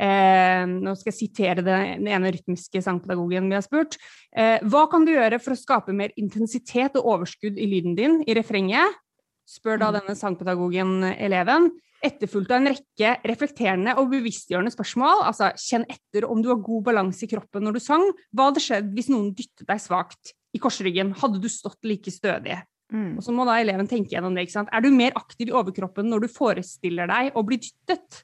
[0.00, 3.98] eh, Nå skal jeg sitere den, ene rytmiske sangpedagogen vi har spurt.
[4.36, 8.20] Eh, hva kan du gjøre for å skape mer intensitet og overskudd i lyden din
[8.26, 9.00] i refrenget?
[9.46, 9.98] Spør da mm.
[10.00, 11.70] denne sangpedagogen eleven.
[12.04, 15.24] Etterfulgt av en rekke reflekterende og bevisstgjørende spørsmål.
[15.30, 18.04] Altså, kjenn etter om du har god balanse i kroppen når du sang.
[18.36, 21.14] Hva hadde skjedd hvis noen dyttet deg svakt i korsryggen?
[21.22, 22.60] Hadde du stått like stødig?
[22.92, 23.16] Mm.
[23.18, 24.46] Og så må da eleven tenke gjennom det.
[24.46, 24.70] ikke sant?
[24.74, 28.22] Er du mer aktiv i overkroppen når du forestiller deg å bli dyttet?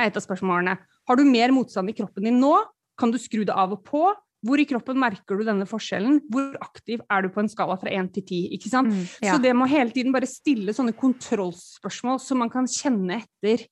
[0.00, 0.78] er et av spørsmålene.
[1.10, 2.54] Har du mer motstand i kroppen din nå?
[3.00, 4.04] Kan du skru det av og på?
[4.46, 6.20] Hvor i kroppen merker du denne forskjellen?
[6.32, 8.38] Hvor aktiv er du på en skala fra 1 til 10?
[8.56, 8.94] Ikke sant?
[8.94, 9.34] Mm, ja.
[9.34, 13.66] Så det må hele tiden bare stille sånne kontrollspørsmål som man kan kjenne etter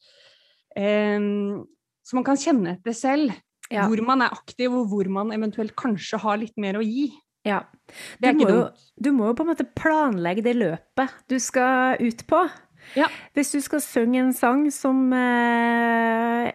[0.75, 1.63] um,
[2.05, 3.33] Så man kan kjenne etter selv
[3.71, 3.87] ja.
[3.87, 7.11] hvor man er aktiv, og hvor man eventuelt kanskje har litt mer å gi.
[7.47, 7.63] Ja.
[8.21, 8.63] Du må, jo,
[8.99, 12.45] du må, jo, på en måte planlegge det løpet du skal ut på.
[12.97, 13.09] Ja.
[13.37, 16.51] Hvis du skal synge en sang som, eh,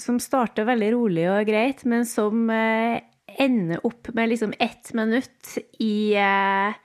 [0.00, 3.00] som starter veldig rolig og greit, men som eh,
[3.40, 6.78] ender opp med liksom ett minutt i eh,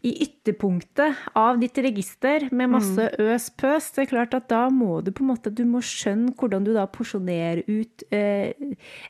[0.00, 3.20] i ytterpunktet av ditt register med masse mm.
[3.20, 6.32] øs pøs, det er klart at da må du på en måte du må skjønne
[6.40, 8.56] hvordan du da porsjonerer ut eh,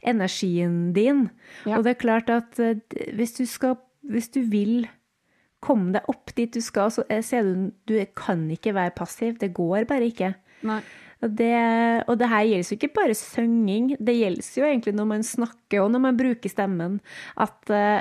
[0.02, 1.28] energien din.
[1.62, 1.78] Ja.
[1.78, 2.82] Og det er klart at eh,
[3.14, 3.78] hvis du skal
[4.10, 4.88] Hvis du vil
[5.60, 9.36] komme deg opp dit du skal, så ser du du kan ikke være passiv.
[9.38, 10.32] Det går bare ikke.
[10.66, 10.80] Nei.
[11.20, 11.56] Og det,
[12.08, 15.82] og det her gjelder jo ikke bare synging, det gjelder jo egentlig når man snakker
[15.82, 16.96] og når man bruker stemmen.
[17.36, 18.00] At uh,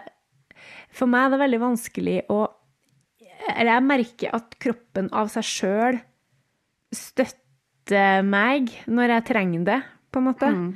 [0.95, 2.45] for meg er det veldig vanskelig å
[3.49, 5.99] eller jeg merker at kroppen av seg sjøl
[6.95, 9.77] støtter meg når jeg trenger det,
[10.09, 10.49] på en måte.
[10.53, 10.67] Mm.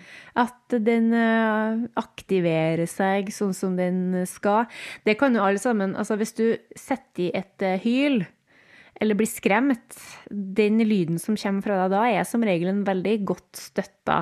[0.43, 4.69] At den eh, aktiverer seg sånn som den skal.
[5.05, 6.45] Det kan jo alle sammen Altså, hvis du
[6.77, 8.23] setter i et eh, hyl,
[9.01, 9.97] eller blir skremt,
[10.29, 14.17] den lyden som kommer fra deg da, er som regel en veldig godt støtta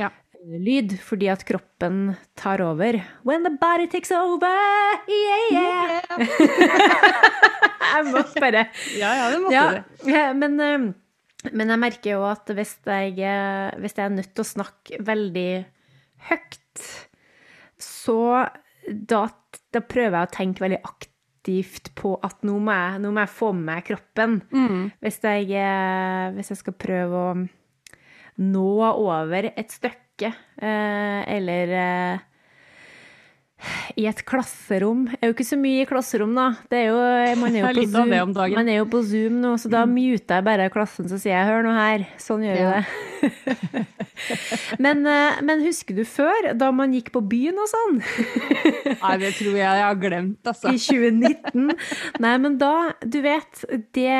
[0.00, 0.10] ja.
[0.48, 3.00] lyd, fordi at kroppen tar over.
[3.28, 4.48] When the body takes over,
[5.12, 5.98] yeah, yeah.
[7.88, 8.64] jeg måtte bare
[8.96, 10.24] Ja, ja, det måtte ja, det.
[10.38, 10.88] Men, eh,
[11.52, 15.02] men, jeg merker jo at hvis jeg, eh, hvis jeg er nødt til å snakke
[15.04, 15.50] veldig
[16.30, 16.88] høyt,
[17.78, 18.48] så
[18.88, 19.22] da,
[19.74, 21.14] da prøver jeg å tenke veldig aktivt
[21.98, 24.38] på at nå må jeg, nå må jeg få med meg kroppen.
[24.52, 24.82] Mm.
[25.04, 27.36] Hvis, jeg, eh, hvis, jeg, skal prøve å
[28.38, 30.30] nå over et stykke,
[30.62, 31.72] eller
[33.98, 35.06] i et klasserom.
[35.10, 36.46] Det er jo ikke så mye i klasserom, da.
[36.70, 36.98] Det er jo,
[37.40, 39.94] man, er jo på Zoom, man er jo på Zoom nå, så da mm.
[39.96, 42.06] muter jeg bare klassen, så sier jeg 'hør nå her'.
[42.22, 42.74] Sånn gjør vi ja.
[42.78, 43.84] det.
[44.84, 47.98] men, eh, men, husker du før, da man gikk på byen og sånn?
[49.02, 50.70] Nei, det tror jeg jeg har glemt, altså.
[50.70, 51.74] I 2019.
[52.22, 53.64] Nei, men da, du vet,
[53.96, 54.14] det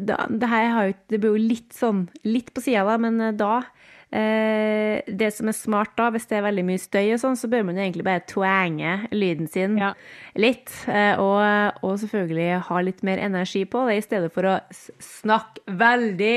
[0.00, 3.20] da, Det her har jo Det blir jo litt sånn, litt på sida da, men
[3.20, 3.79] eh, da Eh,
[4.10, 7.66] det som er smart da, hvis det er veldig mye støy og sånn, så bør
[7.68, 9.92] man egentlig bare twange lyden sin ja.
[10.34, 10.72] litt.
[10.90, 14.56] Eh, og, og, selvfølgelig ha litt mer energi på det, i stedet for å
[14.98, 16.34] snakke veldig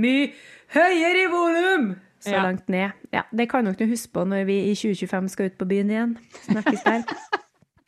[0.00, 0.30] mye
[0.76, 1.90] høyere i volum!
[2.20, 2.42] Så ja.
[2.44, 2.96] langt ned.
[3.16, 6.10] Ja, det kan dere huske på når vi i 2025 skal ut på byen igjen.
[6.44, 7.06] Snakkes der.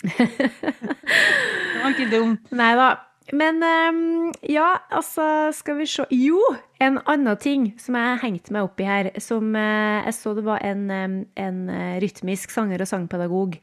[0.19, 2.53] det var ikke dumt.
[2.63, 2.95] Nei da.
[3.31, 6.41] Men um, ja, altså Skal vi se Jo,
[6.83, 10.43] en annen ting som jeg hengte meg opp i her, som uh, jeg så det
[10.47, 13.61] var en, um, en uh, rytmisk sanger og sangpedagog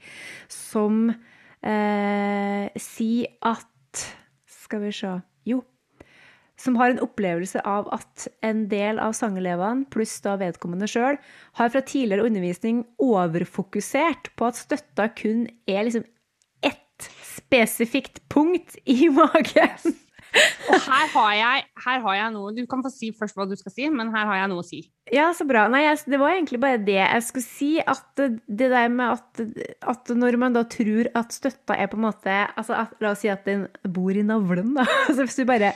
[0.54, 4.06] som uh, sier at
[4.62, 5.18] Skal vi se
[5.50, 5.60] Jo.
[6.60, 11.16] Som har en opplevelse av at en del av sangelevene, pluss da vedkommende sjøl,
[11.56, 16.04] har fra tidligere undervisning overfokusert på at støtta kun er liksom
[17.38, 19.96] spesifikt punkt i magen.
[20.70, 23.56] Og her har, jeg, her har, jeg, noe Du kan få si først hva du
[23.58, 24.84] skal si, men her har jeg noe å si.
[25.10, 25.64] Ja, så bra.
[25.72, 27.70] Nei, jeg, det var egentlig bare det jeg skulle si.
[27.82, 29.42] At det der med at,
[29.94, 33.24] at når man da tror at støtta er på en måte altså at, La oss
[33.24, 34.86] si at den bor i navlen, da.
[35.10, 35.74] Altså hvis du bare,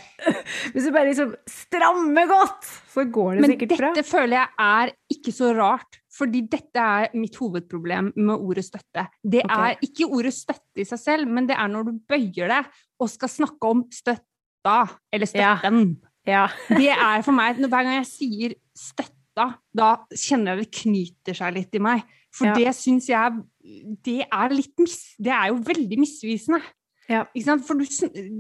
[0.75, 3.89] hvis du bare liksom strammer godt, så går det men sikkert bra.
[3.89, 5.99] Men dette føler jeg er ikke så rart.
[6.13, 9.07] Fordi dette er mitt hovedproblem med ordet støtte.
[9.17, 9.73] Det okay.
[9.73, 12.59] er ikke ordet støtte i seg selv, men det er når du bøyer det
[13.01, 13.81] og skal snakke om
[14.63, 15.97] støtta, eller støtten.
[15.99, 16.09] Ja.
[16.25, 16.47] Ja.
[16.79, 21.57] det er for meg Hver gang jeg sier støtta, da kjenner jeg det knyter seg
[21.57, 22.05] litt i meg.
[22.33, 22.55] For ja.
[22.57, 23.41] det syns jeg
[24.03, 26.61] det er mis, Det er jo veldig misvisende.
[27.11, 27.25] Ja.
[27.67, 27.83] For du,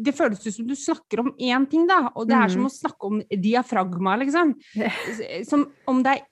[0.03, 2.09] det føles ut som du snakker om én ting, da.
[2.15, 2.53] Og det er mm.
[2.55, 4.55] som å snakke om diafragma, liksom.
[5.49, 6.23] Som om det er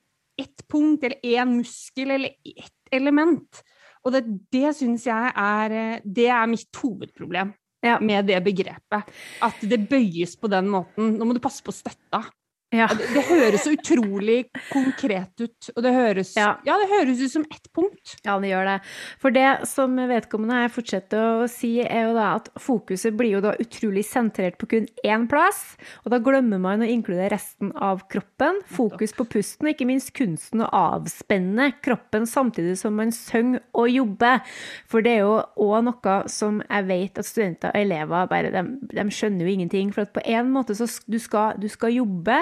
[0.41, 3.61] ett punkt eller én muskel eller ett element.
[4.01, 7.51] Og det, det syns jeg er Det er mitt hovedproblem.
[7.85, 7.97] Ja.
[8.01, 9.09] med det begrepet.
[9.43, 11.15] At det bøyes på den måten.
[11.17, 12.23] Nå må du passe på støtta.
[12.71, 12.87] Ja.
[12.87, 16.53] Det, det, høres så utrolig konkret ut, og det høres, ja.
[16.63, 16.77] ja.
[16.79, 18.13] det høres ut som ett punkt.
[18.23, 18.75] Ja, det gjør det.
[19.19, 23.41] For det som vedkommende her fortsetter å si, er jo da at fokuset blir jo
[23.43, 28.05] da utrolig sentrert på kun én plass, og da glemmer man å inkludere resten av
[28.11, 28.61] kroppen.
[28.71, 34.39] Fokus på pusten, ikke minst kunsten å avspenne kroppen samtidig som man synger og jobber.
[34.87, 35.35] For det er jo
[35.67, 38.63] òg noe som jeg vet at studenter og elever bare, de,
[38.95, 39.91] de skjønner jo ingenting.
[39.91, 42.39] For at på en måte så du skal du skal jobbe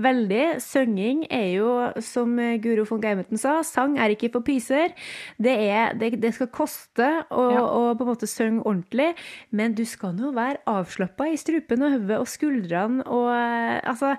[0.00, 0.44] veldig.
[0.64, 1.70] Synging er jo,
[2.04, 4.94] som Guro von Geimeten sa, sang er ikke for pyser.
[5.40, 7.64] Det, er, det, det skal koste å, ja.
[7.64, 9.12] å, på en måte synge ordentlig,
[9.54, 14.14] men du skal nå være avslappa i strupen og hodet og skuldrene og Altså,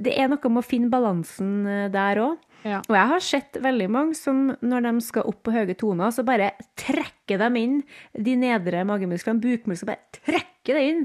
[0.00, 2.42] det er noe med å finne balansen eh, der òg.
[2.64, 2.80] Ja.
[2.88, 6.24] Og jeg har sett veldig mange som når de skal opp på høye toner, så
[6.24, 7.76] bare trekker de inn
[8.16, 11.04] de nedre magemusklene, bukmusklene, bare trekker det inn.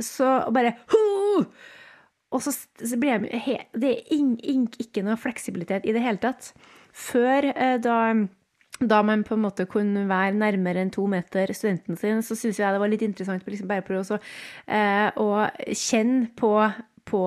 [0.00, 1.44] Så bare Hoo!
[2.34, 2.54] Og så,
[2.98, 6.50] ble jeg Det er ing, ing, ikke noe fleksibilitet i det hele tatt.
[6.94, 7.98] Før eh, da
[8.82, 12.58] da man på en måte kunne være nærmere enn to meter studenten sin, så syns
[12.58, 14.18] jeg det var litt interessant liksom bare prøve
[14.66, 15.28] eh, å
[15.70, 16.50] kjenne på,
[17.06, 17.22] på,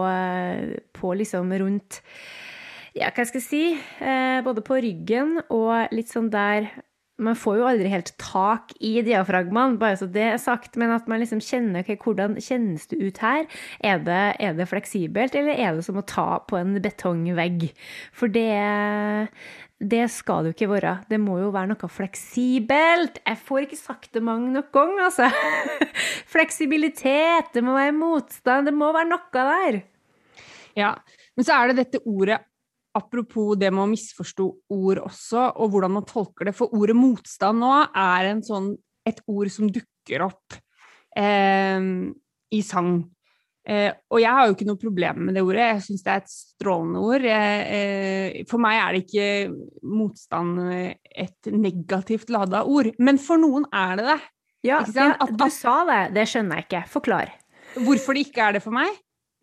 [1.00, 2.02] på, liksom rundt
[2.98, 3.64] Ja, hva skal jeg si?
[4.04, 6.68] Eh, både på ryggen og litt sånn der
[7.18, 11.08] man får jo aldri helt tak i diafragmaen, bare så det er sagt, men at
[11.10, 13.48] man liksom kjenner okay, hvordan kjennes det ut her?
[13.82, 17.70] Er det, er det, fleksibelt, eller er det som å ta på en betongvegg?
[18.16, 18.46] For det,
[19.82, 20.94] det skal det jo ikke være.
[21.10, 23.22] Det må jo være noe fleksibelt.
[23.26, 25.32] Jeg får ikke sagt det mange nok ganger, altså.
[26.34, 29.82] Fleksibilitet, det må være motstand, det må være noe der.
[30.78, 30.94] Ja,
[31.38, 32.44] men så er det dette ordet
[32.98, 36.56] apropos det med å misforstå ord også, og hvordan man tolker det.
[36.58, 38.74] For ordet motstand nå er sånn,
[39.08, 40.58] et ord som dukker opp
[41.18, 41.80] eh,
[42.52, 42.98] i sang.
[43.68, 46.22] Eh, og jeg har jo ikke noe problem med det ordet, jeg syns det er
[46.22, 47.28] et strålende ord.
[47.28, 49.30] Eh, for meg er det ikke
[49.88, 54.22] motstand et negativt lada ord, men for noen er det det.
[54.68, 56.88] Ja, ja du sa det, det skjønner jeg ikke.
[56.92, 57.36] Forklar.
[57.78, 58.96] Hvorfor det ikke er det for meg?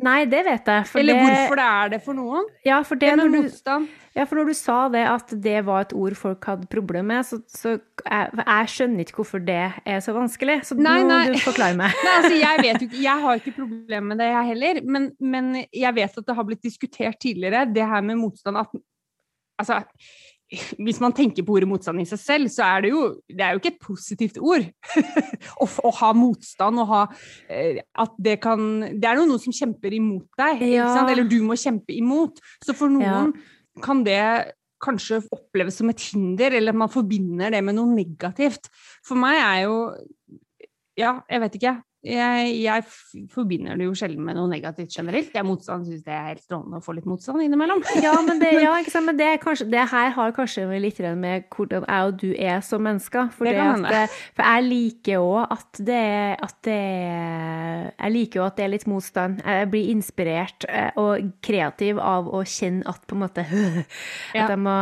[0.04, 0.86] Nei, det vet jeg.
[1.00, 1.24] Eller det...
[1.24, 2.48] hvorfor det er det for noen?
[2.66, 5.94] Ja, for det, når du, ja, for når du sa det at det var et
[5.96, 10.14] ord folk hadde problemer med, så, så jeg, jeg, skjønner ikke hvorfor det er så
[10.16, 10.58] vanskelig.
[10.68, 11.94] Så nei, nå må du forklare meg.
[12.06, 14.82] nei, altså, jeg vet jo ikke, jeg har ikke problemer med det, jeg heller.
[14.96, 18.82] Men, men jeg vet at det har blitt diskutert tidligere, det her med motstand at
[19.54, 19.76] Altså,
[20.78, 23.54] hvis man tenker på ordet motstand i seg selv, så er det jo, det er
[23.54, 24.66] jo ikke et positivt ord.
[25.62, 27.02] å, å, ha motstand og ha
[27.52, 28.60] eh, At det kan
[28.92, 30.90] Det er jo noe som kjemper imot deg, ja.
[31.02, 32.42] eller du må kjempe imot.
[32.64, 33.80] Så for noen ja.
[33.84, 34.20] kan det
[34.84, 38.68] kanskje oppleves som et hinder, eller man forbinder det med noe negativt.
[39.06, 39.78] For meg er jo
[40.94, 42.84] Ja, jeg vet ikke jeg, jeg,
[43.32, 45.30] forbinder det jo sjelden med noe negativt generelt.
[45.32, 47.80] Jeg motstand syns det er helt strålende å få litt motstand innimellom.
[48.04, 52.10] Ja, men det, ja, men det, kanskje, det her har kanskje litt med hvordan jeg
[52.10, 53.30] og du er som mennesker.
[53.32, 54.02] For, det
[54.36, 56.02] for jeg liker òg at det,
[56.44, 56.80] at det
[57.94, 59.40] Jeg liker jo at det er litt motstand.
[59.40, 63.46] Jeg blir inspirert eh, og kreativ av å kjenne at på en måte
[64.34, 64.76] At jeg må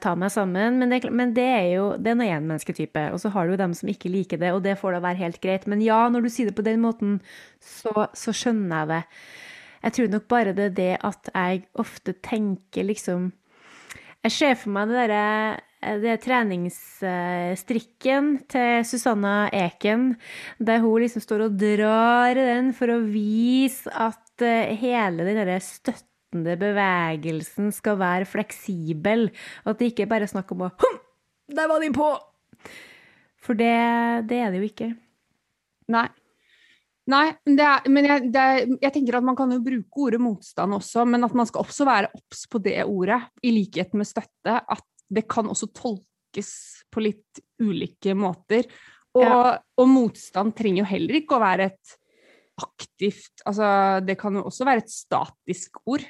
[0.00, 0.80] ta meg sammen.
[0.80, 3.10] Men det, men det er jo det er nå én mennesketype.
[3.12, 5.20] Og så har du jo dem som ikke liker det, og det får da være
[5.26, 5.68] helt greit.
[5.68, 7.20] Men ja, når du sier det på den måten,
[7.60, 9.02] så, så skjønner jeg det.
[9.82, 13.32] Jeg tror nok bare det er det at jeg ofte tenker liksom
[14.22, 20.14] Jeg ser for meg det derre det treningsstrikken til Susanna Eken,
[20.62, 25.40] der hun liksom står og drar i den for å vise at eh, hele den
[25.40, 29.26] derre støttende bevegelsen skal være fleksibel,
[29.64, 30.96] og at det ikke bare er snakk om å Hum!
[31.50, 32.14] Der var den på!
[33.42, 33.74] For det,
[34.30, 34.94] det er det jo ikke.
[35.90, 36.06] Nei.
[37.10, 41.02] Nei, er, men jeg, er, jeg, tenker at man kan jo bruke ordet motstand også,
[41.10, 44.54] men at man skal også være obs på det ordet, i likhet med støtte.
[44.60, 46.52] At det kan også tolkes
[46.92, 48.70] på litt ulike måter.
[49.18, 49.56] Og, ja.
[49.82, 51.98] og motstand trenger jo heller ikke å være et
[52.62, 53.66] aktivt Altså,
[54.04, 56.04] det kan jo også være et statisk ord.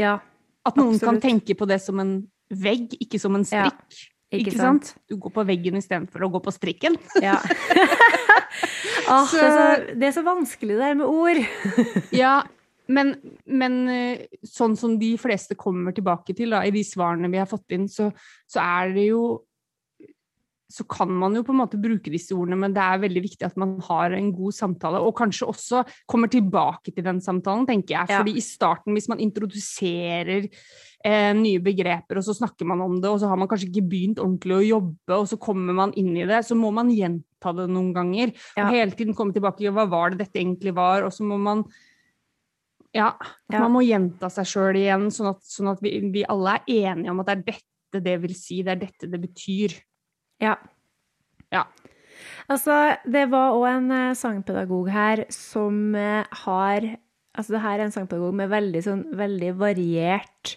[0.00, 0.18] Ja,
[0.66, 1.06] At noen absolutt.
[1.08, 2.16] kan tenke på det som en
[2.52, 3.96] vegg, ikke som en strikk.
[4.32, 4.92] Ikke, ikke sant?
[4.92, 5.04] sant?
[5.10, 6.96] Du går på veggen istedenfor å gå på strikken.
[7.20, 7.36] Ja.
[9.08, 11.40] ah, så, det, er så, det, er så, vanskelig det her med ord.
[12.22, 12.34] ja,
[12.92, 13.14] men,
[13.46, 17.50] men, eh, sånn som de fleste kommer tilbake til da, i de svarene vi har
[17.50, 18.10] fått inn, så,
[18.50, 19.24] så er det jo
[20.72, 23.44] så kan man jo på en måte bruke disse ordene, men det er veldig viktig
[23.44, 27.98] at man har en god samtale, og kanskje også kommer tilbake til den samtalen, tenker
[27.98, 28.08] jeg.
[28.08, 28.40] Fordi ja.
[28.40, 30.48] i starten, hvis man introduserer
[31.04, 33.86] eh, nye begreper, og så snakker man om det, og så har man kanskje ikke
[33.90, 37.54] begynt ordentlig å jobbe, og så kommer man inn i det, så må man gjenta
[37.58, 38.34] det noen ganger.
[38.56, 38.66] Ja.
[38.66, 41.40] Og hele tiden komme tilbake til hva var det dette egentlig var, og så må
[41.42, 41.66] man
[42.92, 43.14] ja,
[43.48, 43.62] ja.
[43.62, 47.14] man må gjenta seg sjøl igjen, sånn at, sånn at vi, vi, alle er enige
[47.14, 49.74] om at det er dette det vil si, det er dette det betyr.
[50.40, 50.56] Ja.
[51.52, 51.64] ja.
[52.52, 52.76] Altså,
[53.08, 56.94] det var òg en uh, sangpedagog her som uh, har
[57.32, 60.50] Altså, det her er en sangpedagog med veldig sånn veldig variert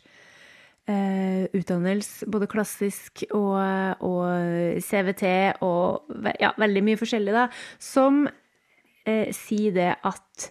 [0.86, 3.58] utdannelse, både klassisk og,
[4.06, 5.24] og CVT
[5.66, 7.48] og ja, veldig mye forskjellig, da,
[7.82, 8.28] som
[9.34, 10.46] sier det at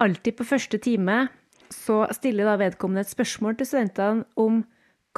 [0.00, 1.26] alltid på første time
[1.70, 4.62] så stiller da vedkommende et spørsmål til studentene om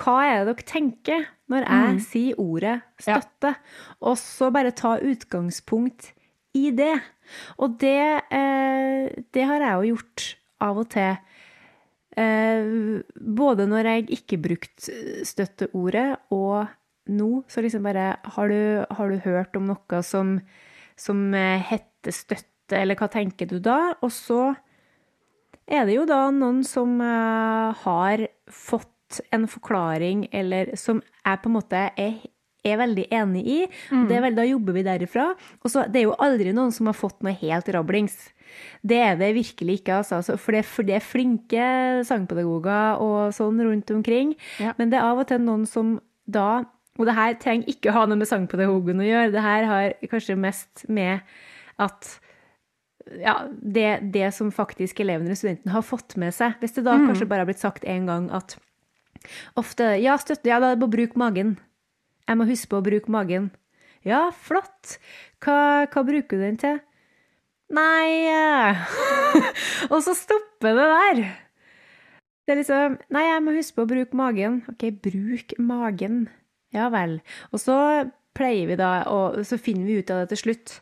[0.01, 2.03] hva er det dere tenker når jeg mm.
[2.07, 3.53] sier ordet støtte?
[3.53, 3.97] Ja.
[4.09, 6.13] Og så bare ta utgangspunkt
[6.57, 6.95] i det.
[7.61, 10.27] Og det, eh, det har jeg jo gjort
[10.65, 11.21] av og til.
[12.19, 16.67] Eh, både når jeg ikke brukte støtteordet, og
[17.13, 20.37] nå, så liksom bare Har du, har du hørt om noe som,
[20.97, 23.95] som heter støtte, eller hva tenker du da?
[24.03, 24.53] Og så
[25.67, 28.93] er det jo da noen som har fått
[29.35, 32.15] en forklaring, eller som jeg på en måte er,
[32.65, 33.59] er veldig enig i.
[33.91, 34.07] Mm.
[34.09, 35.33] Det er vel, da jobber vi derifra.
[35.63, 38.17] Og så, Det er jo aldri noen som har fått noe helt rablings.
[38.83, 40.37] Det er det virkelig ikke, altså.
[40.37, 41.67] For det, for det er flinke
[42.09, 44.35] sangpedagoger og sånn rundt omkring.
[44.63, 44.75] Ja.
[44.79, 46.65] Men det er av og til noen som da
[47.01, 49.31] Og det her trenger ikke å ha noe med sangpedagogen å gjøre.
[49.33, 51.23] Det her har kanskje mest med
[51.81, 52.11] at
[53.17, 56.59] ja, det, det, som faktisk elevene og studentene har fått med seg.
[56.61, 57.07] Hvis det da mm.
[57.09, 58.59] kanskje bare har blitt sagt én gang at
[59.59, 61.57] ofte Ja, støtte, ja, da er det på å bruke magen.
[62.29, 63.51] Jeg må huske på å bruke magen.
[64.07, 64.99] Ja, flott.
[65.43, 66.81] Hva, hva bruker du den til?
[67.73, 68.77] Nei.
[69.93, 71.23] Og så stopper det der.
[72.43, 74.63] Det er liksom Nei, jeg må huske på å bruke magen.
[74.73, 76.27] OK, bruk magen.
[76.75, 77.21] Ja vel.
[77.53, 77.77] Og så
[78.37, 80.75] pleier vi da, og så finner vi ut av det til slutt.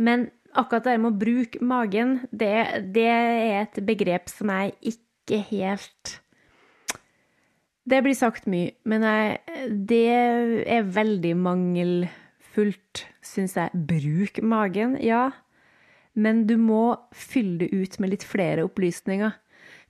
[0.00, 2.52] Men akkurat det med å bruke magen, det,
[2.96, 6.18] det, er et begrep som jeg ikke helt
[7.84, 10.04] Det blir sagt mye, men jeg, det
[10.72, 13.84] er veldig mangelfullt, syns jeg.
[13.90, 15.26] Bruk magen, ja.
[16.14, 19.34] Men du må fylle det ut med litt flere opplysninger.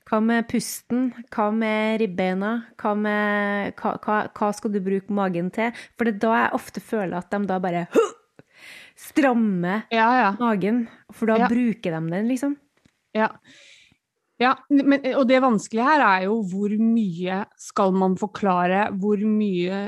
[0.05, 1.07] Hva med pusten?
[1.33, 2.51] Hva med ribbeina?
[2.77, 5.73] Hva, med, hva, hva, hva, skal du bruke magen til?
[5.97, 7.87] For det er da jeg ofte føler at de da bare
[9.07, 10.29] strammer ja, ja.
[10.37, 10.83] magen.
[11.13, 11.49] For da ja.
[11.49, 12.53] bruker de den, liksom.
[13.17, 13.31] Ja.
[14.41, 18.87] ja men, og det vanskelige her er jo hvor mye skal man forklare?
[19.01, 19.87] Hvor mye,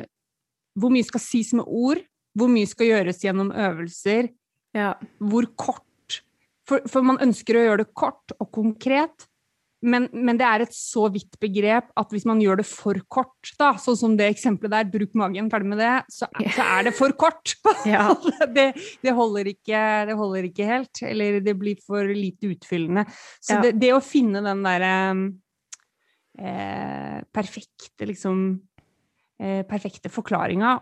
[0.74, 2.02] hvor mye skal sies med ord?
[2.38, 4.34] Hvor mye skal gjøres gjennom øvelser?
[4.74, 5.87] Hvor kort?
[6.68, 9.28] For, for man ønsker å gjøre det kort og konkret,
[9.86, 13.52] men, men, det er et så vidt begrep at hvis man gjør det for kort,
[13.60, 16.96] da, sånn som det eksempelet der, bruk magen, ferdig med det, så, så er det
[16.98, 17.54] for kort.
[17.88, 18.10] Ja.
[18.52, 18.72] det,
[19.04, 21.02] det, holder ikke, det, holder ikke, helt.
[21.06, 23.06] Eller det blir for lite utfyllende.
[23.38, 23.62] Så ja.
[23.68, 24.96] det, det, å finne den derre
[26.42, 28.44] eh, perfekte, liksom
[29.38, 30.74] eh, Perfekte forklaringa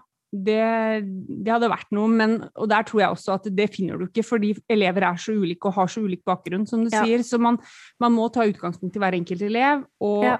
[0.44, 4.08] det, det, hadde vært noe, men, og der tror jeg også at det finner du
[4.08, 7.04] ikke, fordi elever er så ulike og har så ulik bakgrunn, som du ja.
[7.06, 7.24] sier.
[7.26, 7.60] Så man,
[8.02, 10.40] man, må ta utgangspunkt i hver enkelt elev og ja.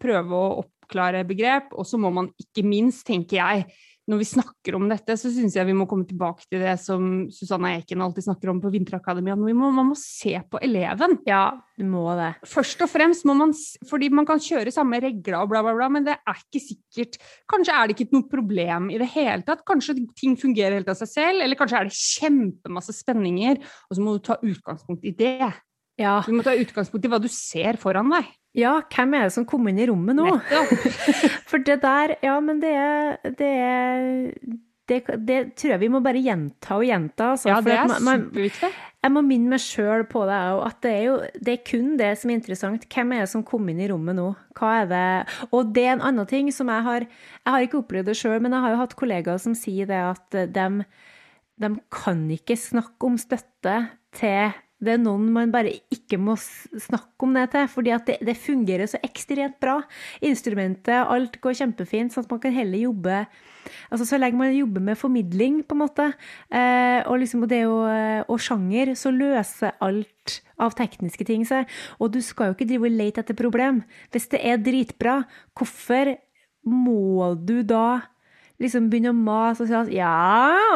[0.00, 1.74] prøve å oppklare begrep.
[1.76, 3.66] Og så må man ikke minst, tenker jeg,
[4.10, 7.24] når vi snakker om dette, så syns jeg vi må komme tilbake til det som
[7.32, 9.36] Susanna Eken alltid snakker om på Vinterakademia.
[9.36, 11.16] Man må se på eleven.
[11.28, 12.34] Ja, du må det.
[12.48, 13.54] Først og fremst må man
[13.88, 17.18] Fordi man kan kjøre samme regler og bla, bla, bla, men det er ikke sikkert
[17.50, 19.64] Kanskje er det ikke noe problem i det hele tatt.
[19.66, 24.04] Kanskje ting fungerer helt av seg selv, eller kanskje er det kjempemasse spenninger, og så
[24.04, 25.52] må du ta utgangspunkt i det.
[26.00, 26.18] Ja.
[26.26, 28.28] Du må ta utgangspunkt i hva du ser foran deg.
[28.54, 30.28] Ja, hvem er det som kom inn i rommet nå?
[31.50, 34.06] For det der Ja, men det er, det er
[34.88, 37.30] det, det, tror jeg vi må bare gjenta og gjenta.
[37.34, 38.68] Altså, ja, det er superviktig.
[39.04, 41.88] Jeg må minne meg sjøl på det òg, at det er jo det er kun
[42.00, 42.84] det som er interessant.
[42.92, 44.30] Hvem er det som kom inn i rommet nå?
[44.56, 45.06] Hva er det
[45.50, 48.38] Og det er en annen ting som jeg har Jeg har ikke opplevd det sjøl,
[48.44, 50.68] men jeg har jo hatt kollegaer som sier det at de,
[51.64, 53.76] de kan ikke snakke om støtte
[54.16, 54.52] til
[54.86, 58.90] det er noen man bare ikke må snakke om det til, fordi det, det fungerer
[58.90, 59.80] så ekstremt bra.
[60.24, 63.24] Instrumentet, alt går kjempefint, sånn at man kan heller jobbe
[63.88, 66.04] altså Så lenge man jobber med formidling, på en måte,
[66.52, 67.88] eh, og, liksom, det og,
[68.28, 71.70] og sjanger, så løser alt av tekniske ting seg.
[71.96, 73.80] Og du skal jo ikke drive og lete etter problem.
[74.12, 75.22] Hvis det er dritbra,
[75.56, 76.12] hvorfor
[76.64, 78.13] må du da
[78.62, 80.14] liksom begynner å mase og si at ja,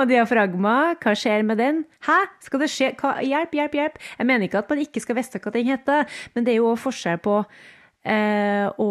[0.00, 1.82] og diafragma, hva skjer med den?
[2.06, 2.92] Hæ, skal det skje?
[2.98, 3.16] Hva?
[3.24, 3.98] Hjelp, hjelp, hjelp.
[4.18, 6.74] Jeg mener ikke at man ikke skal vite hva ting heter, men det er jo
[6.78, 7.36] forskjell på
[8.08, 8.90] eh, å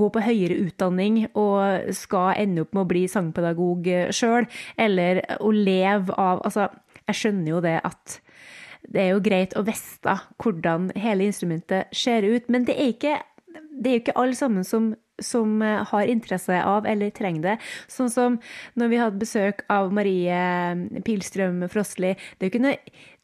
[0.00, 4.50] gå på høyere utdanning og skal ende opp med å bli sangpedagog sjøl,
[4.80, 6.70] eller å leve av Altså,
[7.06, 8.20] jeg skjønner jo det at
[8.90, 13.18] det er jo greit å vite hvordan hele instrumentet ser ut, men det er ikke
[13.70, 14.90] det er jo ikke alle sammen som,
[15.22, 17.56] som, eh, har interesse av eller trenger det.
[17.90, 18.38] Sånn som
[18.80, 22.14] når vi hadde besøk av Marie eh, Pilstrøm Frostli.
[22.36, 22.78] Det er jo ikke noe,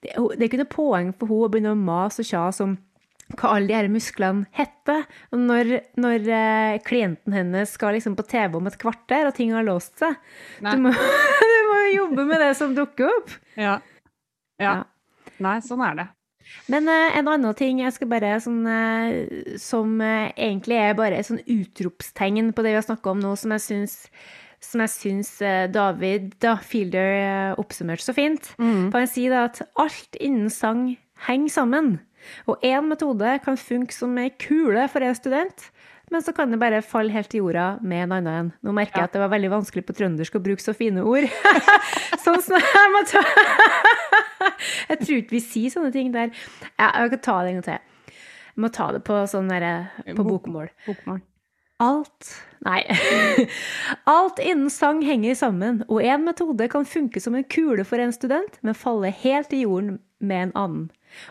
[0.07, 2.77] det er ikke noe poeng for henne å begynne å mase og kjase om
[3.35, 5.03] hva alle de her musklene heter.
[5.35, 9.67] Når, når uh, klienten hennes skal liksom på TV om et kvarter, og ting har
[9.67, 10.15] låst seg.
[10.63, 10.93] Du må,
[11.53, 13.35] du må, jobbe med det som dukker opp.
[13.59, 13.81] Ja.
[14.63, 14.77] ja.
[14.77, 15.33] ja.
[15.43, 16.07] Nei, sånn er det.
[16.73, 21.21] Men uh, en annen ting jeg skal bare sånn, uh, Som uh, egentlig er bare
[21.21, 24.01] et sånn utropstegn på det vi har snakka om nå, som jeg syns
[24.67, 25.29] som jeg syns
[25.71, 28.49] David da, Fielder oppsummerte så fint.
[28.57, 28.89] Mm.
[28.89, 30.89] For han sier da at alt innen sang
[31.29, 31.91] henger sammen.
[32.51, 35.69] Og én metode kan funke som ei kule for en student,
[36.11, 38.51] men så kan det bare falle helt i jorda med en annen en.
[38.63, 41.27] Nå merker jeg at det var veldig vanskelig på trøndersk å bruke så fine ord.
[42.25, 43.23] sånn som jeg må ta
[44.91, 46.35] Jeg tror ikke vi sier sånne ting der.
[46.79, 48.13] Jeg kan ta det en gang til.
[48.57, 49.73] Jeg må ta det på sånn derre
[50.17, 50.71] på bokmål.
[50.89, 51.25] Bokmål.
[51.85, 52.31] Alt
[52.65, 52.83] Nei.
[54.05, 58.15] Alt innen sang henger sammen, og én metode kan funke som en kule for en
[58.15, 60.87] student, men falle helt i jorden med en annen.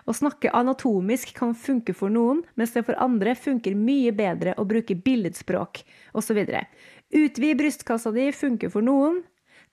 [0.07, 4.67] Å snakke anatomisk kan funke for noen, mens det for andre funker mye bedre å
[4.69, 5.84] bruke billedspråk,
[6.15, 6.39] osv.
[7.15, 9.23] Utvid brystkassa di funker for noen.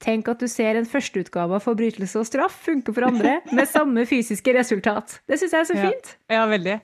[0.03, 4.03] Tenk at du ser en førsteutgave av Forbrytelse og straff funke for andre, med samme
[4.09, 5.21] fysiske resultat.
[5.31, 6.17] Det syns jeg er så fint.
[6.27, 6.81] Ja, ja veldig.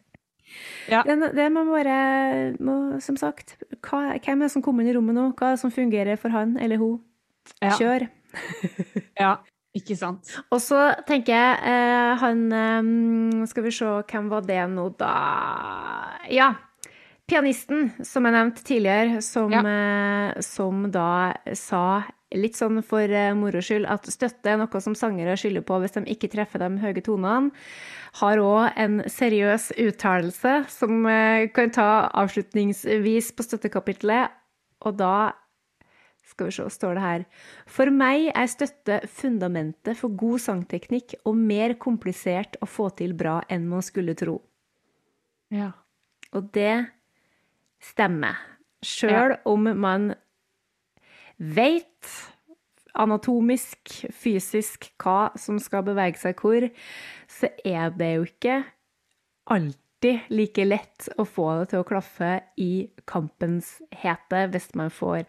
[0.88, 1.02] Ja.
[1.04, 1.98] Det, det må bare
[2.64, 5.26] må, Som sagt, hva, hvem er det som kommer inn i rommet nå?
[5.36, 6.98] Hva er det som fungerer for han eller hun?
[7.60, 8.06] Kjør.
[9.22, 9.36] ja.
[9.76, 10.32] Ikke sant.
[10.48, 15.12] Og så tenker jeg eh, han eh, Skal vi se, hvem var det nå, da?
[16.32, 16.54] Ja.
[17.28, 19.60] Pianisten, som jeg nevnte tidligere, som, ja.
[19.60, 22.00] eh, som da sa
[22.32, 25.96] litt sånn for eh, moro skyld at støtte er noe som sangere skylder på hvis
[25.96, 27.52] de ikke treffer de høye tonene.
[28.20, 34.32] Har òg en seriøs uttalelse som eh, kan ta avslutningsvis på støttekapitlet,
[34.88, 35.32] og da
[36.28, 37.22] skal vi se, står det her
[37.68, 43.40] For meg er støtte fundamentet for god sangteknikk og mer komplisert å få til bra
[43.48, 44.40] enn man skulle tro.
[45.52, 45.72] Ja.
[46.36, 46.97] Og det
[47.82, 48.38] stemmer.
[48.84, 49.40] Sjøl ja.
[49.48, 50.12] om man
[51.38, 52.14] veit
[52.98, 56.66] anatomisk, fysisk, hva som skal bevege seg hvor,
[57.30, 58.62] så er det jo ikke
[59.48, 64.90] alltid alltid like lett å få det til å klaffe i kampens hete hvis man
[64.90, 65.24] får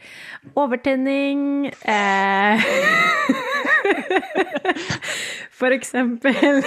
[0.55, 2.59] overtenning eh,
[5.59, 6.61] For eksempel.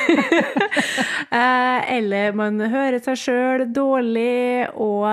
[1.39, 5.09] eh, eller man hører seg sjøl dårlig, og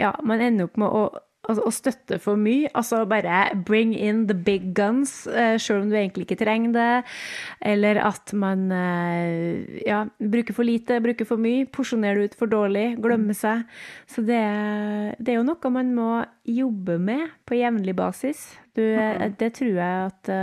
[0.00, 1.04] ja, man ender opp med å
[1.48, 2.70] altså, å støtte for mye.
[2.76, 6.88] Altså bare bring in the big guns, uh, selv om du egentlig ikke trenger det.
[7.74, 12.94] Eller at man uh, ja, bruker for lite, bruker for mye, porsjonerer ut for dårlig,
[13.04, 13.64] glemmer seg.
[14.10, 14.42] Så det,
[15.18, 16.10] det, er jo noe man må
[16.48, 18.50] jobbe med på jevnlig basis.
[18.74, 19.36] Du, mm.
[19.38, 20.34] Det tror jeg at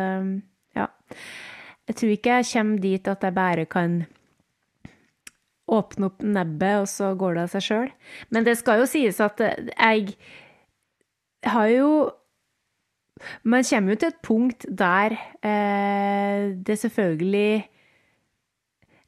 [0.78, 0.88] Ja.
[1.90, 4.02] Jeg tror ikke jeg kommer dit at jeg bare kan
[5.72, 7.92] åpne opp nebbet, og så går det av seg sjøl.
[8.30, 10.16] Men det skal jo sies at jeg
[11.48, 11.92] har jo
[13.46, 15.14] Man kommer jo til et punkt der
[15.46, 17.68] eh, det selvfølgelig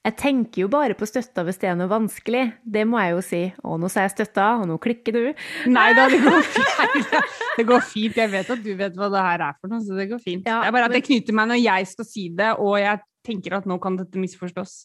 [0.03, 2.41] jeg tenker jo bare på støtta hvis det er noe vanskelig.
[2.75, 3.41] Det må jeg jo si.
[3.63, 5.45] Å, nå sa jeg støtta, og nå klikker du.
[5.71, 7.13] Nei da, det går fint.
[7.55, 8.19] Det går fint.
[8.19, 10.43] Jeg vet at du vet hva det her er for noe, så det går fint.
[10.49, 12.99] Ja, det er bare at det knyter meg når jeg skal si det, og jeg
[13.25, 14.75] tenker at nå kan dette misforstås.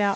[0.00, 0.14] Ja.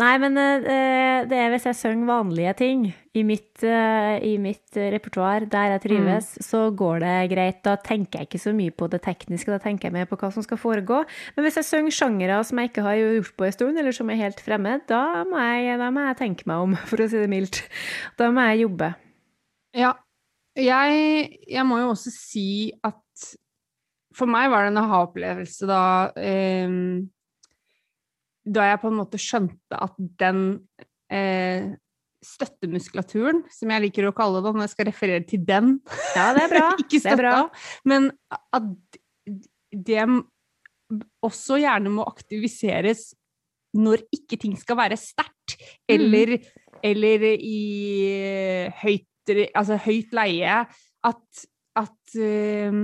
[0.00, 4.76] Nei, men uh, det er hvis jeg synger vanlige ting i mitt, uh, i mitt
[4.94, 6.46] repertoar, der jeg trives, mm.
[6.46, 7.60] så går det greit.
[7.66, 10.32] Da tenker jeg ikke så mye på det tekniske, da tenker jeg mer på hva
[10.34, 11.02] som skal foregå.
[11.36, 14.12] Men hvis jeg synger sjangere som jeg ikke har gjort på en stund, eller som
[14.12, 17.20] er helt fremmed, da må, jeg, da må jeg tenke meg om, for å si
[17.20, 17.64] det mildt.
[18.20, 18.94] Da må jeg jobbe.
[19.76, 19.94] Ja.
[20.58, 22.98] Jeg, jeg må jo også si at
[24.16, 25.82] for meg var det en aha-opplevelse da
[26.18, 26.72] eh,
[28.50, 30.42] Da jeg på en måte skjønte at den
[31.12, 31.70] eh,
[32.20, 35.78] støttemuskulaturen, som jeg liker å kalle det når jeg skal referere til den
[36.16, 36.66] Ja, det er bra.
[36.82, 37.36] ikke støtta, bra.
[37.88, 39.00] men at
[39.70, 40.04] det
[41.22, 43.10] også gjerne må aktiviseres
[43.78, 45.54] når ikke ting skal være sterkt,
[45.88, 46.80] eller, mm.
[46.86, 47.60] eller i
[48.82, 50.56] høyt, altså høyt leie.
[51.06, 51.44] At,
[51.78, 52.80] at uh,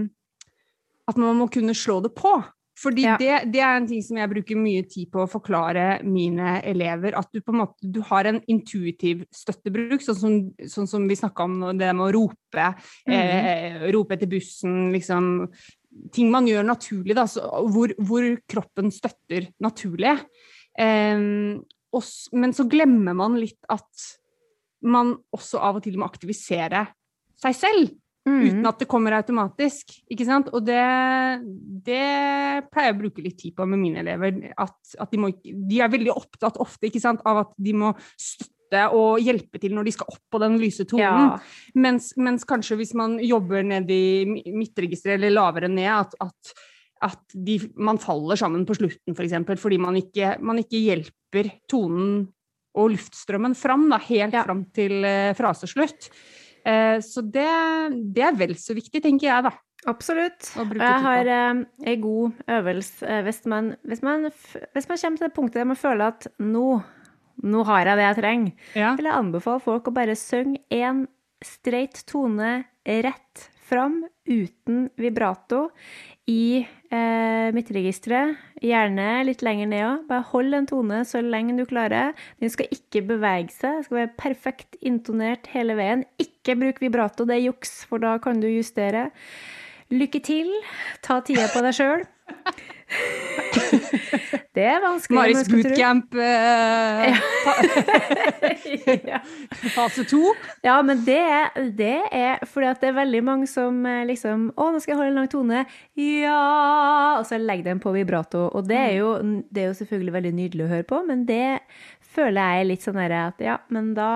[1.07, 2.35] at man må kunne slå det på.
[2.77, 3.15] Fordi ja.
[3.17, 7.15] det, det, er en ting som jeg bruker mye tid på å forklare mine elever.
[7.17, 10.37] At du på en måte du har en intuitiv støttebruk, sånn som,
[10.75, 12.69] sånn som vi snakka om det med å rope.
[13.09, 13.17] Mm.
[13.17, 15.49] Eh, rope etter bussen, liksom.
[16.13, 20.13] Ting man gjør naturlig, da, så, hvor, hvor, kroppen støtter naturlig.
[20.77, 21.25] Eh,
[21.97, 24.09] og, men så glemmer man litt at
[24.85, 26.85] man også av og til må aktivisere
[27.41, 27.97] seg selv.
[28.27, 28.41] Mm.
[28.43, 29.95] Uten at det kommer automatisk.
[30.11, 30.51] ikke sant?
[30.55, 30.83] Og det,
[31.87, 32.03] det,
[32.73, 34.41] pleier jeg å bruke litt tid på med mine elever.
[34.59, 38.53] At, at de, må, de, er veldig opptatt ofte sant, av at de må støtte
[38.99, 41.05] og hjelpe til når de skal opp på den lyse tonen.
[41.07, 41.75] Ja.
[41.79, 46.57] Mens, mens, kanskje hvis man jobber ned i midtregisteret eller lavere ned, at, at,
[47.07, 49.21] at de, man faller sammen på slutten, f.eks.
[49.21, 52.25] For eksempel, fordi man ikke, man ikke, hjelper tonen
[52.77, 54.43] og luftstrømmen fram, da, helt ja.
[54.45, 56.11] fram til uh, fraseslutt.
[56.67, 57.47] Eh, så det,
[58.15, 59.55] det, er vel så viktig, tenker jeg, da.
[59.87, 60.49] Absolutt.
[60.57, 64.27] Jeg har eh, ei god øvelse eh, hvis man, hvis, man,
[64.75, 66.81] hvis man, kommer til det punktet der man føler at nå,
[67.47, 68.95] nå har jeg det jeg trenger, ja.
[68.99, 71.05] vil jeg anbefale folk å bare synge én
[71.45, 75.69] streit tone rett fram uten vibrato
[76.27, 78.37] i eh, midtregisteret.
[78.63, 80.07] Gjerne litt lenger ned òg.
[80.11, 82.17] Bare hold en tone så lenge du klarer.
[82.43, 83.79] Den skal ikke bevege seg.
[83.79, 86.05] den skal være perfekt intonert hele veien.
[86.23, 89.11] Ikke bruk vibrato, det er juks, for da kan du justere.
[89.95, 90.51] Lykke til.
[91.07, 92.07] Ta tida på deg sjøl.
[94.57, 95.19] Det er vanskelig.
[95.19, 97.19] Maris bootcamp eh,
[99.11, 99.19] ja.
[99.75, 100.23] fase to.
[100.65, 104.49] Ja, men det er, det er fordi at det er veldig mange som eh, liksom
[104.57, 105.65] Å, nå skal jeg holde en lang tone.
[106.01, 106.41] Ja
[107.19, 108.47] Og så legger de på vibrato.
[108.49, 109.13] Og det er, jo,
[109.53, 111.61] det er jo selvfølgelig veldig nydelig å høre på, men det
[112.17, 114.13] føler jeg er litt sånn herre at ja, men da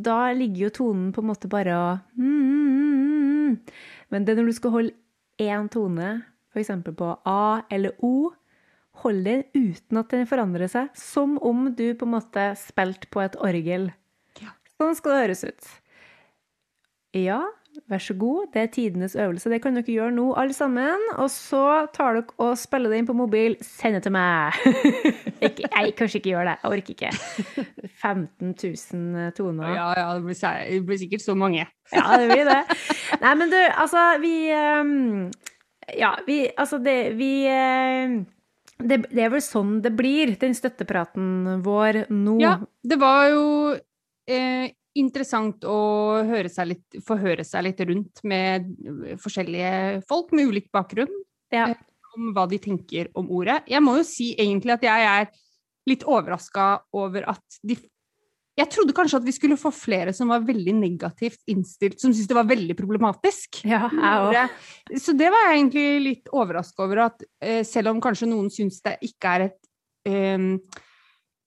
[0.00, 3.56] da ligger jo tonen på en måte bare og mm, mm, mm,
[4.14, 4.94] Men det når du skal holde
[5.40, 6.10] én tone
[6.54, 6.70] f.eks.
[6.96, 8.30] på A eller O,
[9.04, 13.22] hold den uten at den forandrer seg, som om du på en måte spilte på
[13.24, 13.90] et orgel.
[14.40, 14.54] Ja.
[14.76, 15.72] Sånn skal det høres ut.
[17.16, 17.40] Ja,
[17.90, 19.50] vær så god, det er tidenes øvelse.
[19.50, 21.06] Det kan dere gjøre nå, alle sammen.
[21.18, 21.62] Og så
[21.94, 23.56] tar dere og spiller det inn på mobil.
[23.64, 24.58] Send det til meg!
[25.46, 26.56] ikke, jeg kanskje ikke gjør det.
[26.62, 27.12] Jeg orker ikke.
[28.02, 29.74] 15 000 toner.
[29.74, 31.66] Ja, ja, det blir, det blir sikkert så mange.
[31.94, 32.60] ja, det blir det.
[33.22, 35.30] Nei, men du, altså, vi um,
[35.98, 38.20] ja, vi Altså, det Vi eh,
[38.82, 42.36] det, det, er vel sånn det blir, den støttepraten vår nå.
[42.42, 43.44] Ja, det var jo
[44.30, 45.80] eh, interessant å
[46.26, 48.66] høre seg litt, få høre seg litt rundt med
[49.22, 51.12] forskjellige folk med ulik bakgrunn.
[51.54, 51.70] Ja.
[51.70, 53.60] Eh, om hva de tenker om ordet.
[53.70, 55.28] Jeg må jo si egentlig at jeg er
[55.88, 57.76] litt overraska over at de
[58.58, 62.28] jeg trodde kanskje at vi skulle få flere som var veldig negativt innstilt, som syntes
[62.28, 63.62] det var veldig problematisk.
[63.68, 65.00] Ja, jeg også.
[65.06, 68.80] Så det var jeg egentlig litt overraska over, at eh, selv om kanskje noen syns
[68.84, 69.70] det ikke er et
[70.10, 70.52] um,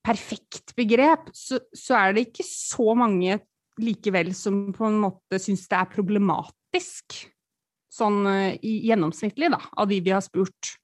[0.03, 3.37] perfekt begrep, så, så, er det ikke så mange
[3.81, 7.19] likevel som på en måte syns det er problematisk.
[7.93, 10.75] Sånn eh, gjennomsnittlig, da, av de vi har spurt.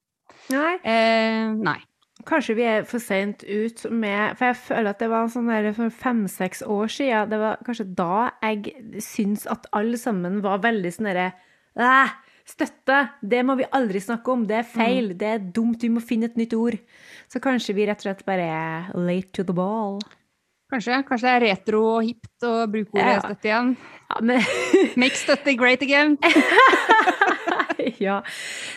[0.52, 0.76] Nei.
[0.86, 1.80] Eh, nei.
[2.28, 5.70] Kanskje vi er for seint ut med For jeg føler at det var sånn der
[5.76, 7.30] for fem-seks år siden.
[7.32, 11.30] Det var kanskje da jeg syns at alle sammen var veldig sånn derre
[12.50, 12.96] Støtte!
[13.22, 14.46] Det må vi aldri snakke om.
[14.48, 15.12] Det er feil.
[15.12, 15.18] Mm.
[15.20, 15.84] Det er dumt.
[15.84, 16.78] Vi må finne et nytt ord.
[17.30, 20.00] Så kanskje vi rett og slett bare er late to the ball.
[20.70, 21.00] Kanskje.
[21.06, 23.22] Kanskje det er retro og hipt å bruke ordet ja.
[23.24, 23.72] støtte igjen.
[24.10, 24.50] Ja, men...
[25.00, 26.18] Make støtte great again.
[28.06, 28.20] ja.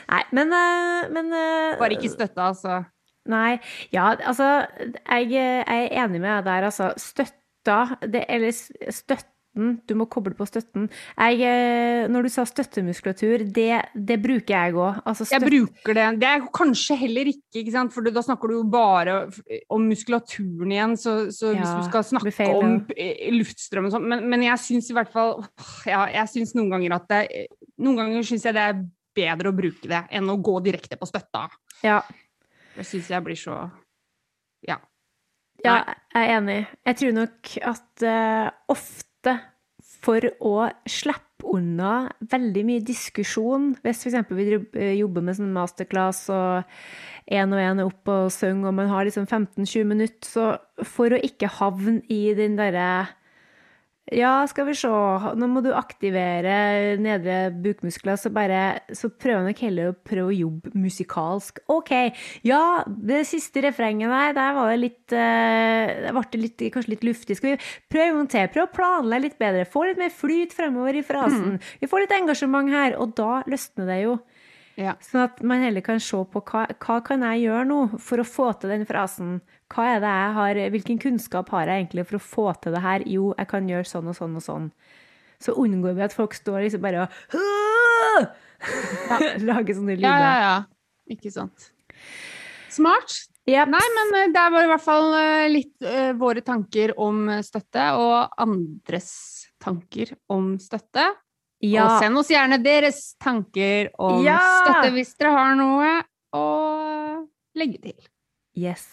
[0.09, 2.83] Nei, men, eh, men eh, Bare ikke støtte, altså.
[3.29, 3.59] Nei.
[3.93, 4.49] Ja, altså
[4.83, 6.91] Jeg, jeg er enig med deg der, altså.
[6.99, 10.87] Støtta det, Eller støtten Du må koble på støtten.
[11.13, 15.03] Jeg, eh, når du sa støttemuskulatur, det, det bruker jeg òg.
[15.05, 16.07] Altså jeg bruker det.
[16.23, 17.93] Det er kanskje heller ikke, ikke sant?
[17.93, 19.19] for da snakker du jo bare
[19.69, 20.97] om muskulaturen igjen.
[20.97, 22.79] Så, så ja, hvis du skal snakke feil, om
[23.37, 25.37] luftstrøm og sånn men, men, jeg syns i hvert fall
[25.85, 27.21] ja, Jeg syns noen ganger at det
[27.83, 28.81] Noen ganger syns jeg det er
[29.13, 31.45] bedre å bruke det enn å gå direkte på støtta.
[31.85, 32.01] Ja.
[32.73, 33.57] Det syns jeg blir så
[34.67, 34.79] Ja.
[35.63, 35.75] Ja,
[36.13, 36.59] jeg er enig.
[36.85, 39.37] Jeg tror nok at uh, ofte
[40.03, 40.55] for å
[40.89, 44.31] slippe unna veldig mye diskusjon, hvis f.eks.
[44.31, 46.63] vi eh, jobber med sånn masterclass og
[47.31, 51.13] én og én er oppe og synger, og man har liksom 15-20 minutter, så for
[51.13, 52.87] å ikke havne i den derre
[54.11, 54.89] ja, skal vi se,
[55.39, 60.35] nå må du aktivere nedre bukmuskler, så bare Så prøver nok heller å prøve å
[60.35, 61.61] jobbe musikalsk.
[61.71, 61.93] OK,
[62.43, 67.07] ja, det siste refrenget der, der var det litt uh, ble det litt, kanskje litt
[67.07, 67.39] luftig.
[67.39, 68.51] Skal vi prøve en gang til?
[68.57, 69.63] Prøve å planlegge litt bedre.
[69.71, 71.55] Få litt mer flyt fremover i frasen.
[71.55, 71.73] Mm.
[71.79, 74.19] Vi får litt engasjement her, og da løsner det jo.
[74.79, 74.95] Ja.
[75.05, 78.27] Sånn at man heller kan se på hva, hva kan jeg gjøre nå for å
[78.27, 79.37] få til den frasen.
[79.73, 82.83] Hva er det jeg har, Hvilken kunnskap har jeg egentlig for å få til det
[82.83, 83.05] her?
[83.09, 84.69] Jo, jeg kan gjøre sånn og sånn og sånn.
[85.43, 88.27] Så unngår vi at folk står liksom bare og ja.
[89.49, 90.07] lager sånne lyder.
[90.07, 90.55] Ja, ja, ja.
[91.17, 91.71] Ikke sant.
[92.71, 93.17] Smart.
[93.43, 93.73] Yep.
[93.73, 97.89] Nei, men eh, det var i hvert fall eh, litt uh, våre tanker om støtte,
[97.99, 99.11] og andres
[99.63, 101.09] tanker om støtte.
[101.63, 101.85] Ja.
[101.85, 104.39] Og send oss gjerne deres tanker om ja.
[104.63, 105.91] støtte hvis dere har noe
[106.35, 106.47] å
[107.59, 107.99] legge til.
[108.59, 108.87] Yes.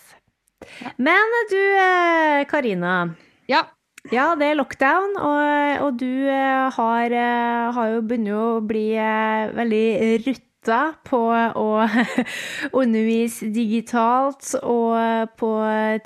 [0.97, 3.15] Men du, eh, Karina.
[3.49, 3.65] Ja.
[4.11, 8.87] Ja, det er lockdown, og, og du eh, har, eh, har jo begynt å bli
[8.97, 11.21] veldig rutta på
[11.61, 11.67] å
[12.81, 15.53] undervise digitalt og på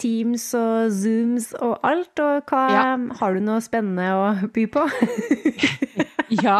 [0.02, 2.18] Teams og Zooms og alt.
[2.18, 2.88] Og hva, ja.
[3.20, 4.88] har du noe spennende å by på?
[6.42, 6.56] ja.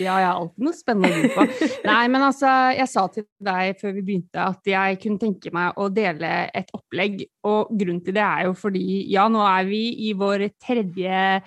[0.00, 1.68] ja, jeg har alltid noe spennende å by på.
[1.88, 5.76] Nei, men altså, jeg sa til deg før vi begynte at jeg kunne tenke meg
[5.80, 9.84] å dele et opplegg, og grunnen til det er jo fordi ja, nå er vi
[10.08, 11.42] i vår tredje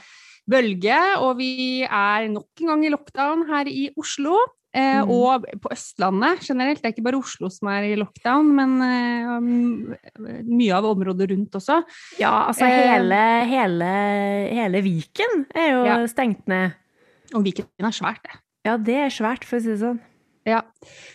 [0.46, 4.38] bølge, og vi er nok en gang i lockdown her i Oslo.
[4.76, 5.12] Eh, mm.
[5.12, 6.82] Og på Østlandet generelt.
[6.82, 11.56] Det er ikke bare Oslo som er i lockdown, men eh, mye av området rundt
[11.56, 11.80] også.
[12.20, 13.92] Ja, altså eh, hele, hele,
[14.52, 16.00] hele Viken er jo ja.
[16.12, 16.76] stengt ned.
[17.36, 18.42] Og Viken er svært, det.
[18.66, 20.02] Ja, det er svært, for å si det sånn.
[20.46, 20.64] Ja.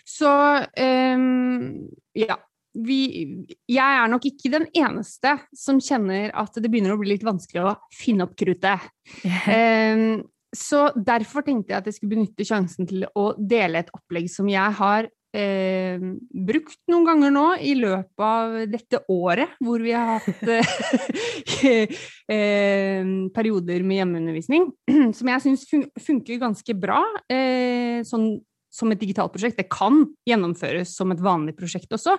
[0.09, 2.41] Så um, ja.
[2.71, 3.01] Vi,
[3.67, 7.65] jeg er nok ikke den eneste som kjenner at det begynner å bli litt vanskelig
[7.67, 8.87] å finne opp kruttet.
[9.27, 10.23] um,
[10.57, 14.49] så derfor tenkte jeg at jeg skulle benytte sjansen til å dele et opplegg som
[14.51, 16.03] jeg har eh,
[16.49, 21.97] brukt noen ganger nå i løpet av dette året, hvor vi har hatt eh,
[22.35, 24.71] eh, perioder med hjemmeundervisning,
[25.17, 27.03] som jeg syns fun funker ganske bra.
[27.31, 28.33] Eh, sånn
[28.71, 29.59] som et digitalt prosjekt.
[29.59, 32.15] Det kan gjennomføres som et vanlig prosjekt også,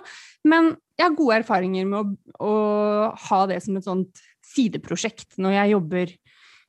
[0.48, 2.56] men jeg har gode erfaringer med å, å
[3.30, 4.20] ha det som et sånt
[4.52, 6.12] sideprosjekt når jeg jobber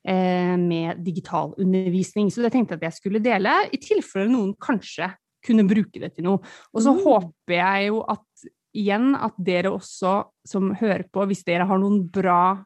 [0.03, 2.27] med digital undervisning.
[2.27, 5.07] Så det tenkte jeg at jeg skulle dele, i tilfelle noen kanskje
[5.43, 6.41] kunne bruke det til noe.
[6.73, 6.99] Og så mm.
[7.05, 10.15] håper jeg jo at igjen at dere også
[10.47, 12.57] som hører på, hvis dere har noen bra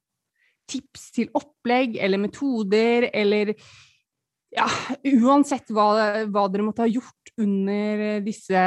[0.68, 3.54] tips til opplegg eller metoder eller
[4.56, 4.68] ja,
[5.20, 5.88] uansett hva,
[6.28, 8.62] hva, dere måtte ha gjort under disse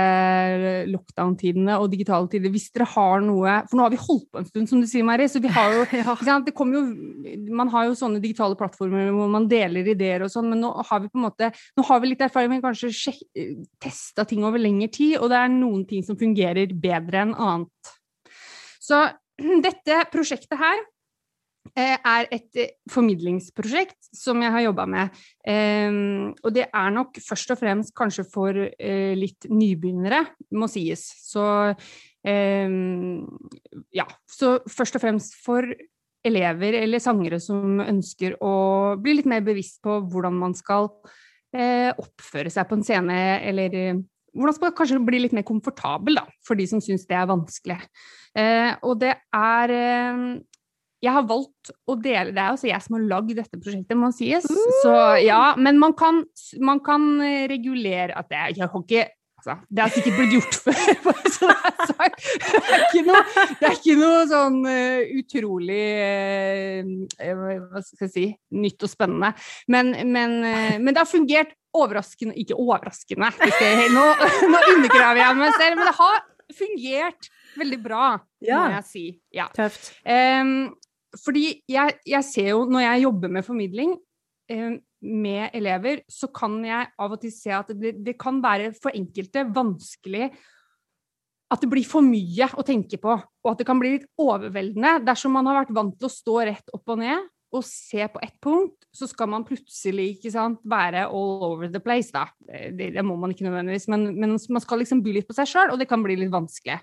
[0.91, 4.49] lockdown-tidene og digitale tider, hvis dere har noe For nå har vi holdt på en
[4.49, 5.27] stund, som du sier, Mari.
[5.31, 5.87] Så vi har jo,
[6.47, 6.83] det jo
[7.57, 11.03] Man har jo sånne digitale plattformer hvor man deler ideer og sånn, men nå har
[11.03, 12.93] vi på en måte Nå har vi litt erfaring med kanskje
[13.83, 17.93] testa ting over lengre tid, og det er noen ting som fungerer bedre enn annet.
[18.81, 19.03] Så
[19.67, 21.00] dette prosjektet her Eh,
[21.77, 25.21] er et eh, formidlingsprosjekt som jeg har jobba med.
[25.45, 30.25] Um, og det er nok først og fremst kanskje for uh, litt nybegynnere,
[30.57, 31.05] må sies.
[31.31, 33.25] Så um,
[33.95, 34.07] ja.
[34.27, 35.69] Så først og fremst for
[36.27, 40.91] elever eller sangere som ønsker å bli litt mer bevisst på hvordan man skal
[41.51, 43.73] oppføre seg på en scene, eller
[44.39, 47.27] hvordan skal man kanskje bli litt mer komfortabel, da, for de som syns det er
[47.27, 47.79] vanskelig.
[48.87, 49.75] og det er
[51.01, 54.11] jeg har valgt å dele Det er også jeg som har lagd dette prosjektet, må
[54.15, 54.45] sies.
[54.83, 56.23] Så ja, men man kan,
[56.61, 59.07] man kan eh, regulere at det, Jeg har ikke
[59.41, 61.57] altså, Det har sikkert blitt gjort før, så det
[62.05, 62.13] er,
[62.67, 63.23] det er ikke noe,
[63.61, 65.87] det er ikke noe sånn uh, utrolig
[67.17, 68.27] uh, Hva skal jeg si
[68.61, 69.33] nytt og spennende.
[69.73, 73.31] Men, men, uh, men det har fungert overraskende Ikke overraskende,
[73.95, 74.05] nå,
[74.53, 78.07] nå undergraver jeg meg selv, men det har fungert veldig bra,
[78.43, 78.61] ja.
[78.65, 79.05] må jeg si.
[79.35, 79.47] Ja.
[79.55, 79.93] Tøft.
[80.03, 80.73] Um,
[81.19, 83.97] fordi jeg, jeg, ser jo, når jeg jobber med formidling
[84.51, 88.71] eh, med elever, så kan jeg av og til se at det, det, kan være
[88.77, 90.29] for enkelte vanskelig
[91.51, 95.01] at det blir for mye å tenke på, og at det kan bli litt overveldende.
[95.09, 98.21] Dersom man har vært vant til å stå rett opp og ned og se på
[98.23, 102.29] ett punkt, så skal man plutselig sant, være all over the place, da.
[102.47, 105.51] Det, det må man ikke nødvendigvis, men, men, man skal liksom by litt på seg
[105.51, 106.79] sjøl, og det kan bli litt vanskelig.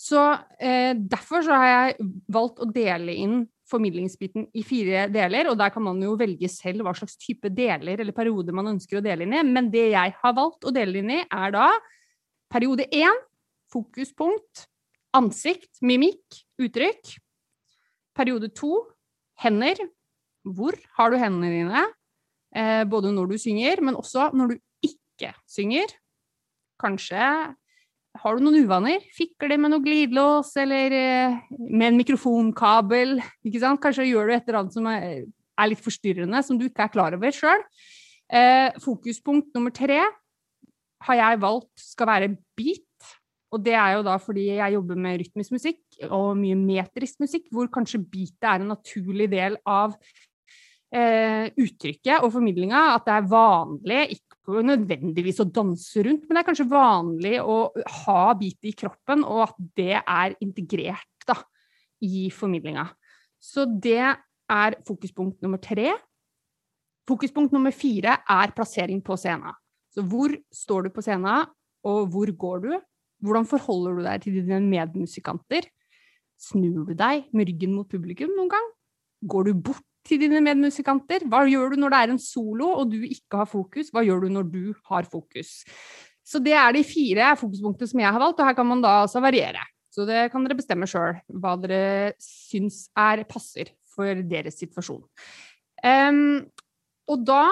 [0.00, 0.20] Så
[0.60, 3.38] eh, derfor så har jeg valgt å dele inn
[3.72, 8.00] formidlingsbiten i fire deler, og der kan man jo velge selv hva slags type deler
[8.02, 9.42] eller periode man ønsker å dele inn i.
[9.48, 11.68] Men det jeg har valgt å dele inn i, er da
[12.52, 13.22] periode én,
[13.72, 14.66] fokuspunkt,
[15.16, 17.16] ansikt, mimikk, uttrykk.
[18.16, 18.74] Periode to,
[19.40, 19.80] hender.
[20.44, 21.86] Hvor har du hendene dine?
[22.52, 25.94] Eh, både når du synger, men også når du ikke synger.
[26.82, 27.22] Kanskje
[28.20, 29.04] har du noen uvaner?
[29.16, 33.16] Fikler med noe glidelås, eller eh, med en mikrofonkabel?
[33.48, 33.72] Ikke?
[33.82, 35.22] Kanskje gjør du et eller annet som er,
[35.70, 37.62] litt forstyrrende, som du ikke er klar over sjøl.
[38.32, 40.00] Eh, fokuspunkt nummer tre.
[41.02, 42.86] har jeg valgt skal være beat.
[43.52, 47.48] Og det er jo da fordi jeg jobber med rytmisk musikk og mye metrisk musikk,
[47.52, 49.96] hvor kanskje beatet er en naturlig del av
[50.94, 52.84] eh, uttrykket og formidlinga.
[52.94, 54.00] At det er vanlig,
[54.42, 57.56] ikke nødvendigvis å danse rundt, men det er kanskje vanlig å
[58.02, 61.36] ha bitet i kroppen, og at det er integrert da,
[62.02, 62.88] i formidlinga.
[63.42, 65.92] Så det er fokuspunkt nummer tre.
[67.08, 69.54] Fokuspunkt nummer fire er plassering på scenen.
[69.92, 71.46] Så hvor står du på scenen,
[71.86, 72.72] og hvor går du?
[73.22, 75.66] Hvordan forholder du deg til dine medmusikanter?
[76.42, 78.70] Snur du deg med ryggen mot publikum noen gang?
[79.22, 81.26] Går du bort til dine medmusikanter?
[81.30, 83.92] Hva gjør du når det er en solo og du ikke har fokus?
[83.94, 85.62] Hva gjør du når du har fokus?
[86.22, 89.00] Så det er de fire fokuspunktene som jeg har valgt, og her kan man da
[89.02, 89.62] altså variere.
[89.92, 95.02] Så det kan dere bestemme sjøl hva dere syns er passer for deres situasjon.
[95.82, 96.46] Um,
[97.10, 97.44] og da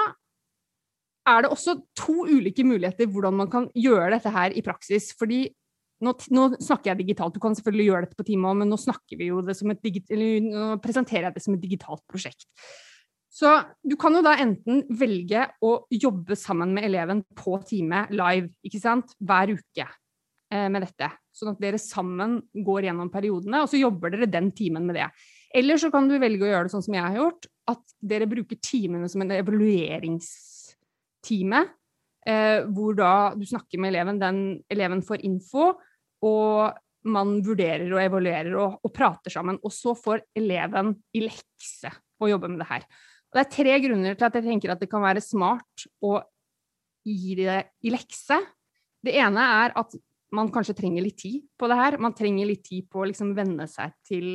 [1.29, 5.11] er det også to ulike muligheter hvordan man kan gjøre dette her i praksis.
[5.19, 5.49] Fordi
[6.05, 8.79] nå, nå, snakker jeg digitalt, du kan selvfølgelig gjøre dette på time men nå
[10.45, 12.49] nå presenterer jeg det som et digitalt prosjekt.
[13.31, 13.47] Så
[13.87, 18.81] du kan jo da enten velge å jobbe sammen med eleven på time live, ikke
[18.83, 21.07] sant, hver uke eh, med dette.
[21.31, 25.07] Sånn at dere sammen går gjennom periodene, og så jobber dere den timen med det.
[25.55, 28.31] Eller så kan du velge å gjøre det sånn som jeg har gjort, at dere
[28.31, 31.61] bruker timene som en evalueringstime.
[32.27, 35.65] Eh, hvor da du snakker med eleven, den eleven får info,
[36.27, 36.77] og
[37.11, 39.59] man vurderer og evaluerer og, og, prater sammen.
[39.65, 42.85] Og så får eleven i lekse å jobbe med det her.
[43.31, 46.19] Og det er tre grunner til at jeg tenker at det kan være smart å
[47.07, 48.37] gi det i lekse.
[49.01, 49.97] Det ene er at
[50.37, 51.97] man kanskje trenger litt tid på det her.
[52.03, 54.35] Man trenger litt tid på å liksom venne seg til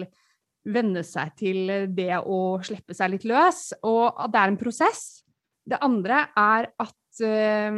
[0.65, 1.59] venne seg til
[1.93, 5.03] det å slippe seg litt løs, og at det er en prosess.
[5.61, 7.77] Det andre er at uh,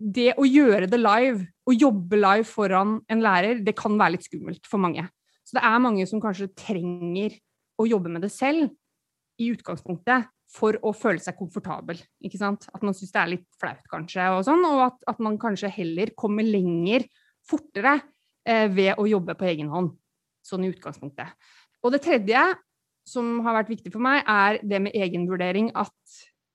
[0.00, 4.26] det å gjøre det live, å jobbe live foran en lærer, det kan være litt
[4.26, 5.04] skummelt for mange.
[5.44, 7.36] Så det er mange som kanskje trenger
[7.80, 8.70] å jobbe med det selv
[9.40, 12.00] i utgangspunktet for å føle seg komfortabel.
[12.24, 12.66] ikke sant?
[12.74, 15.70] At man syns det er litt flaut, kanskje, og sånn, og at, at man kanskje
[15.72, 17.06] heller kommer lenger
[17.46, 17.98] fortere
[18.48, 19.94] eh, ved å jobbe på egen hånd.
[20.46, 21.36] Sånn i utgangspunktet.
[21.84, 22.42] Og det tredje,
[23.06, 25.70] som har vært viktig for meg, er det med egenvurdering.
[25.78, 25.94] At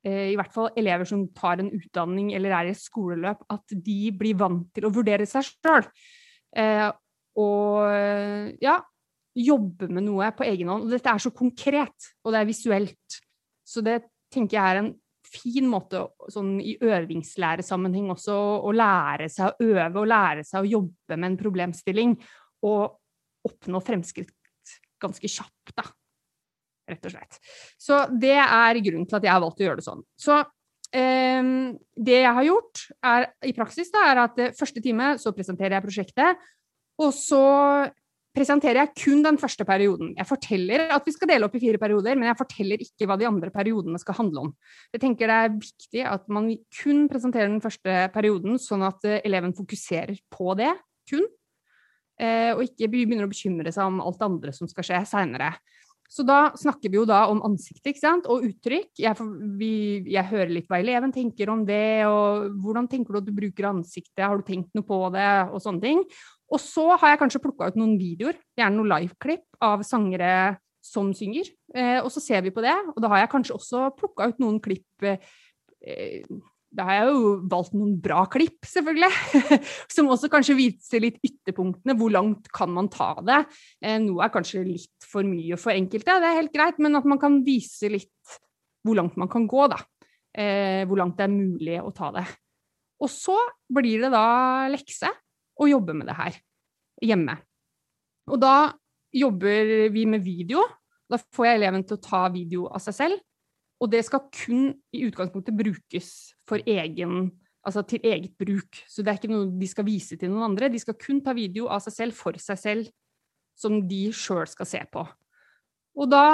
[0.06, 4.38] i hvert fall elever som tar en utdanning eller er i skoleløp, at de blir
[4.38, 5.88] vant til å vurdere seg sjøl.
[6.56, 6.90] Eh,
[7.42, 8.78] og ja,
[9.36, 10.86] jobbe med noe på egen hånd.
[10.88, 13.18] Og dette er så konkret, og det er visuelt.
[13.66, 14.00] Så det
[14.32, 14.94] tenker jeg er en
[15.26, 18.36] fin måte sånn i øvingslæresammenheng også
[18.66, 22.16] å lære seg å øve og lære seg å jobbe med en problemstilling
[22.70, 23.00] og
[23.46, 24.34] oppnå fremskritt
[25.02, 25.86] ganske kjapt, da.
[26.86, 27.40] Rett og slett.
[27.82, 30.04] Så det er grunnen til at jeg har valgt å gjøre det sånn.
[30.20, 30.38] Så
[30.94, 31.52] eh,
[32.10, 35.88] det jeg har gjort er, i praksis, da, er at første time så presenterer jeg
[35.88, 36.50] prosjektet,
[37.02, 37.46] og så
[38.36, 40.12] presenterer jeg kun den første perioden.
[40.18, 43.18] Jeg forteller at vi skal dele opp i fire perioder, men jeg forteller ikke hva
[43.20, 44.52] de andre periodene skal handle om.
[44.94, 46.50] Jeg tenker det er viktig at man
[46.82, 50.74] kun presenterer den første perioden, sånn at eh, eleven fokuserer på det,
[51.10, 51.26] kun.
[52.20, 55.54] Eh, og ikke begynner å bekymre seg om alt det andre som skal skje seinere.
[56.12, 58.28] Så da snakker vi jo da om ansiktet ikke sant?
[58.30, 58.92] og uttrykk.
[59.02, 59.28] Jeg,
[59.60, 59.72] vi,
[60.14, 63.70] jeg, hører litt hva eleven tenker om det, og hvordan tenker du at du bruker
[63.72, 66.04] ansiktet, har du tenkt noe på det, og sånne ting.
[66.54, 71.10] Og så har jeg kanskje plukka ut noen videoer, gjerne noen liveklipp av sangere som
[71.18, 71.50] synger.
[71.74, 74.44] Eh, og så ser vi på det, og da har jeg kanskje også plukka ut
[74.44, 75.26] noen klipp eh,
[76.76, 79.12] da har jeg jo valgt noen bra klipp, selvfølgelig.
[79.96, 81.96] Som også kanskje viser litt ytterpunktene.
[82.00, 83.42] Hvor langt kan man ta det?
[83.82, 86.82] Eh, noe er kanskje litt for mye for enkelte, det er helt greit.
[86.84, 88.40] Men at man kan vise litt
[88.86, 89.80] hvor langt man kan gå, da.
[90.36, 92.26] Eh, hvor langt det er mulig å ta det.
[93.02, 93.36] Og så
[93.72, 94.26] blir det da
[94.72, 95.10] lekse
[95.56, 96.40] å jobbe med det her
[97.04, 97.38] hjemme.
[98.32, 98.74] Og da
[99.16, 100.64] jobber vi med video.
[101.08, 103.24] Da får jeg eleven til å ta video av seg selv.
[103.84, 106.12] Og det skal kun i utgangspunktet brukes
[106.48, 107.28] for egen,
[107.66, 108.80] altså til eget bruk.
[108.88, 110.72] Så det er ikke noe de skal vise til noen andre.
[110.72, 112.90] De skal kun ta video av seg selv, for seg selv,
[113.60, 115.04] som de sjøl skal se på.
[115.96, 116.26] Og da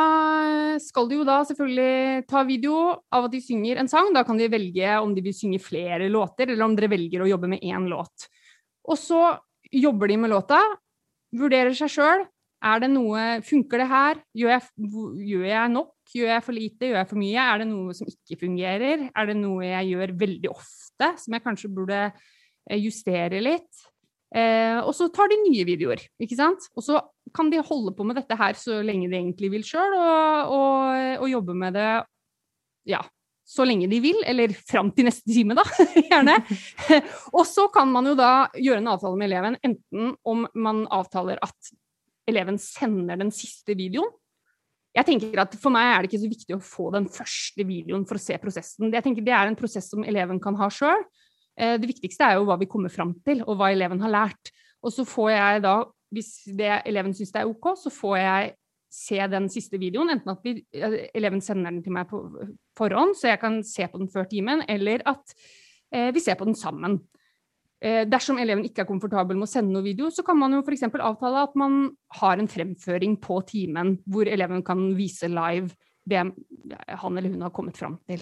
[0.81, 2.77] skal de jo da selvfølgelig ta video
[3.13, 4.09] av at de synger en sang.
[4.13, 7.29] Da kan de velge om de vil synge flere låter, eller om dere velger å
[7.29, 8.25] jobbe med én låt.
[8.89, 9.21] Og så
[9.71, 10.59] jobber de med låta,
[11.37, 12.25] vurderer seg sjøl.
[12.61, 14.19] Er det noe Funker det her?
[14.37, 14.65] Gjør jeg,
[15.31, 15.93] gjør jeg nok?
[16.13, 16.89] Gjør jeg for lite?
[16.89, 17.45] Gjør jeg for mye?
[17.45, 19.07] Er det noe som ikke fungerer?
[19.09, 23.87] Er det noe jeg gjør veldig ofte, som jeg kanskje burde eh, justere litt?
[24.31, 26.69] Eh, og så tar de nye videoer, ikke sant?
[26.77, 27.01] Og så
[27.35, 31.01] kan de holde på med dette her så lenge de egentlig vil sjøl, og, og,
[31.17, 31.89] og, jobbe med det
[32.87, 33.01] ja,
[33.43, 35.65] så lenge de vil, eller fram til neste time, da,
[36.11, 36.37] gjerne.
[37.37, 41.41] og så kan man jo da gjøre en avtale med eleven, enten om man avtaler
[41.43, 41.73] at
[42.31, 44.11] eleven sender den siste videoen.
[44.91, 48.03] Jeg tenker at For meg er det ikke så viktig å få den første videoen
[48.07, 48.91] for å se prosessen.
[48.91, 51.05] Jeg tenker Det er en prosess som eleven kan ha sjøl.
[51.59, 54.51] Eh, det viktigste er jo hva vi kommer fram til, og hva eleven har lært.
[54.83, 55.75] Og så får jeg da,
[56.11, 58.51] hvis eleven syns det er OK, så får jeg
[58.91, 60.11] se den siste videoen.
[60.11, 62.19] Enten at vi, eh, eleven sender den til meg på
[62.77, 65.35] forhånd, så jeg kan se på den før timen, eller at
[65.93, 66.99] eh, vi ser på den sammen.
[67.81, 70.61] Eh, dersom eleven ikke er komfortabel med å sende noe video, så kan man jo
[70.61, 70.85] f.eks.
[70.91, 71.87] avtale at man
[72.19, 75.73] har en fremføring på timen hvor eleven kan vise live
[76.05, 78.21] det han eller hun har kommet fram til.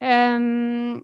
[0.00, 1.00] Um,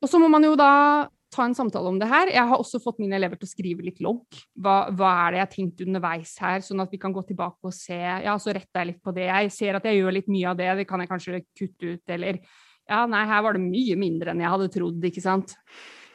[0.00, 2.30] og så må man jo da ta en samtale om det her.
[2.32, 4.24] Jeg har også fått mine elever til å skrive litt logg.
[4.58, 7.70] Hva, hva er det jeg har tenkt underveis her, sånn at vi kan gå tilbake
[7.70, 8.00] og se.
[8.00, 9.28] Ja, så retter jeg litt på det.
[9.28, 12.04] Jeg ser at jeg gjør litt mye av det, det kan jeg kanskje kutte ut,
[12.18, 12.42] eller
[12.90, 15.54] Ja, nei, her var det mye mindre enn jeg hadde trodd, ikke sant.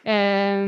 [0.06, 0.64] Eh,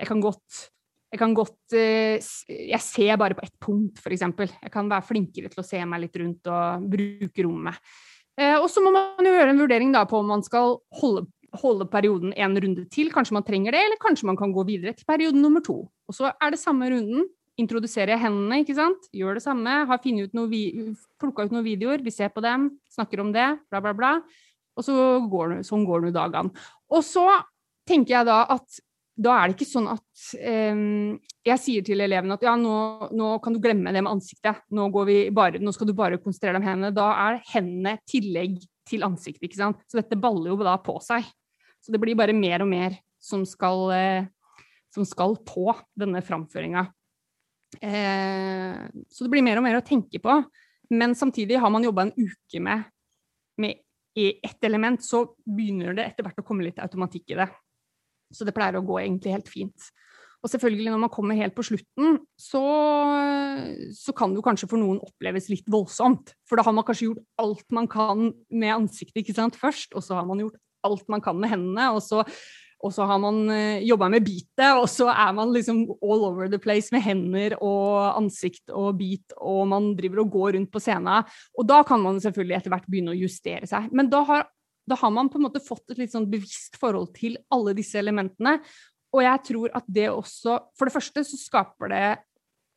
[0.00, 0.66] jeg kan godt
[1.08, 4.24] jeg kan godt eh, Jeg ser bare på ett punkt, f.eks.
[4.60, 7.80] Jeg kan være flinkere til å se meg litt rundt og bruke rommet.
[8.38, 11.26] Eh, og så må man jo gjøre en vurdering da på om man skal holde
[11.56, 13.08] holde perioden en runde til.
[13.08, 15.80] Kanskje man trenger det, eller kanskje man kan gå videre til periode nummer to.
[16.08, 17.24] Og så er det samme runden.
[17.58, 19.08] Introduserer jeg hendene, ikke sant.
[19.16, 19.78] Gjør det samme.
[19.88, 20.36] Har ut
[21.18, 24.12] plukka ut noen videoer, vi ser på dem, snakker om det, bla, bla, bla.
[24.76, 24.94] Og så
[25.26, 26.52] går sånn går det dagene.
[26.92, 27.26] Og så
[27.88, 28.78] tenker jeg da at
[29.18, 30.80] da er det ikke sånn at eh,
[31.48, 34.60] jeg sier til elevene at ja, nå, nå, kan du glemme det med ansiktet.
[34.74, 34.86] Nå,
[35.34, 36.94] bare, nå skal du bare konsentrere deg om hendene.
[36.94, 39.48] Da er hendene tillegg til ansiktet.
[39.48, 39.82] ikke sant?
[39.90, 41.26] Så dette baller jo da på seg.
[41.82, 44.30] Så det blir bare mer og mer som skal, eh,
[44.94, 46.86] som skal på denne framføringa.
[47.82, 48.78] Eh,
[49.10, 50.40] så det blir mer og mer å tenke på.
[50.94, 52.86] Men samtidig har man jobba en uke med,
[53.58, 53.82] med
[54.18, 57.48] ett element, så begynner det etter hvert å komme litt automatikk i det.
[58.34, 59.88] Så det pleier å gå egentlig helt fint.
[60.38, 62.62] Og selvfølgelig, når man kommer helt på slutten, så,
[63.96, 66.30] så, kan det jo kanskje for noen oppleves litt voldsomt.
[66.46, 70.04] For da har man kanskje gjort alt man kan med ansiktet ikke sant, først, og
[70.06, 72.22] så har man gjort alt man kan med hendene, og så,
[72.86, 76.46] og så har man eh, jobba med beatet, og så er man liksom all over
[76.46, 80.84] the place med hender og ansikt og beat, og man driver og går rundt på
[80.84, 81.26] scenen.
[81.58, 83.90] Og da kan man selvfølgelig etter hvert begynne å justere seg.
[83.90, 84.46] Men da har
[84.88, 87.98] da har man på en måte fått et litt sånn bevisst forhold til alle disse
[88.00, 88.58] elementene,
[89.14, 92.02] og jeg tror at det også For det første så skaper det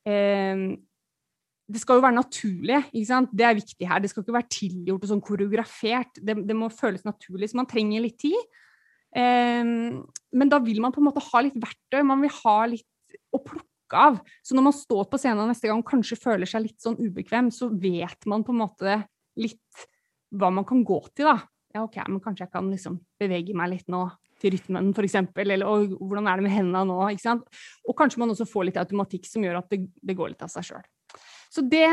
[0.08, 0.62] eh,
[1.72, 3.34] Det skal jo være naturlig, ikke sant.
[3.36, 4.02] Det er viktig her.
[4.04, 6.20] Det skal ikke være tilgjort og sånn koreografert.
[6.20, 7.52] Det, det må føles naturlig.
[7.52, 8.40] Så man trenger litt tid.
[9.16, 12.02] Eh, men da vil man på en måte ha litt verktøy.
[12.08, 14.20] Man vil ha litt å plukke av.
[14.44, 17.52] Så når man står på scenen neste gang og kanskje føler seg litt sånn ubekvem,
[17.56, 19.00] så vet man på en måte
[19.40, 19.88] litt
[20.36, 21.40] hva man kan gå til, da.
[21.72, 24.04] Ja, OK, men kanskje jeg kan liksom bevege meg litt nå
[24.42, 25.16] til rytmen, f.eks.
[25.44, 26.98] Eller og, hvordan er det med hendene nå?
[27.14, 27.62] ikke sant?
[27.88, 30.52] Og kanskje man også får litt automatikk som gjør at det, det går litt av
[30.52, 30.86] seg sjøl.
[31.52, 31.86] Så det,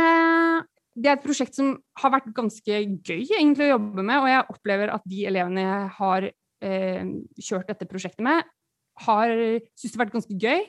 [0.94, 4.46] det, er et prosjekt som har vært ganske gøy egentlig å jobbe med, og jeg
[4.54, 7.12] opplever at de elevene jeg har eh,
[7.50, 8.42] kjørt dette prosjektet med,
[9.04, 10.66] har syntes det har vært ganske gøy.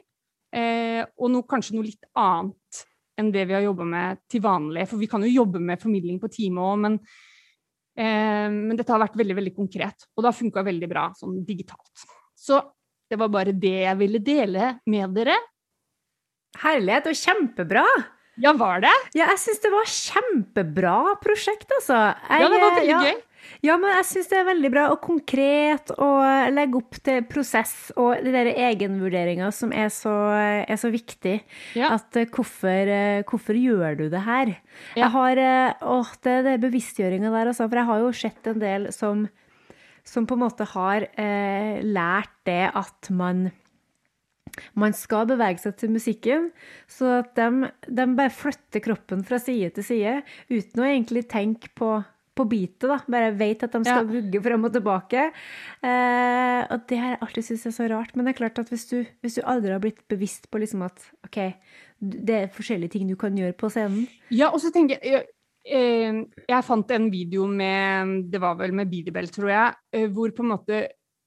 [0.59, 2.85] Eh, og noe, kanskje noe litt annet
[3.19, 4.85] enn det vi har jobba med til vanlig.
[4.89, 6.99] For vi kan jo jobbe med formidling på time òg, men
[7.99, 12.05] men dette har vært veldig veldig konkret, og det har funka veldig bra sånn digitalt.
[12.39, 12.61] Så
[13.09, 15.35] det var bare det jeg ville dele med dere.
[16.61, 17.85] Herlighet, og kjempebra!
[18.39, 18.93] Ja, var det?
[19.17, 21.97] Ja, jeg syns det var kjempebra prosjekt, altså.
[22.29, 23.17] Jeg, ja, det var veldig ja, gøy.
[23.65, 26.09] Ja, men jeg syns det er veldig bra og konkret å
[26.53, 30.13] legge opp til prosess og de der egenvurderinga som er så,
[30.63, 31.39] er så viktig.
[31.79, 31.93] Ja.
[31.97, 34.53] At uh, hvorfor, uh, hvorfor, gjør du det her?
[34.93, 35.05] Ja.
[35.05, 35.43] Jeg har
[35.89, 37.67] Åh, det er bevisstgjøringa der, altså.
[37.67, 39.25] For jeg har jo sett en del som,
[40.07, 41.05] som på en måte har
[41.85, 43.49] lært det at man
[44.77, 46.49] man skal bevege seg til musikken,
[46.89, 50.15] så at de, de bare flytter kroppen fra side til side
[50.49, 51.99] uten å egentlig tenke på
[52.39, 52.99] på beatet, da.
[53.11, 54.07] Bare vet at de skal ja.
[54.09, 55.25] vugge frem og tilbake.
[55.83, 58.15] Eh, og det har jeg alltid syntes er så rart.
[58.15, 60.85] Men det er klart at hvis du, hvis du aldri har blitt bevisst på liksom
[60.87, 61.41] at OK,
[61.99, 65.25] det er forskjellige ting du kan gjøre på scenen Ja, og så tenker jeg jeg,
[65.67, 70.31] eh, jeg fant en video med Det var vel med Bidibel, tror jeg, eh, hvor
[70.35, 70.79] på en måte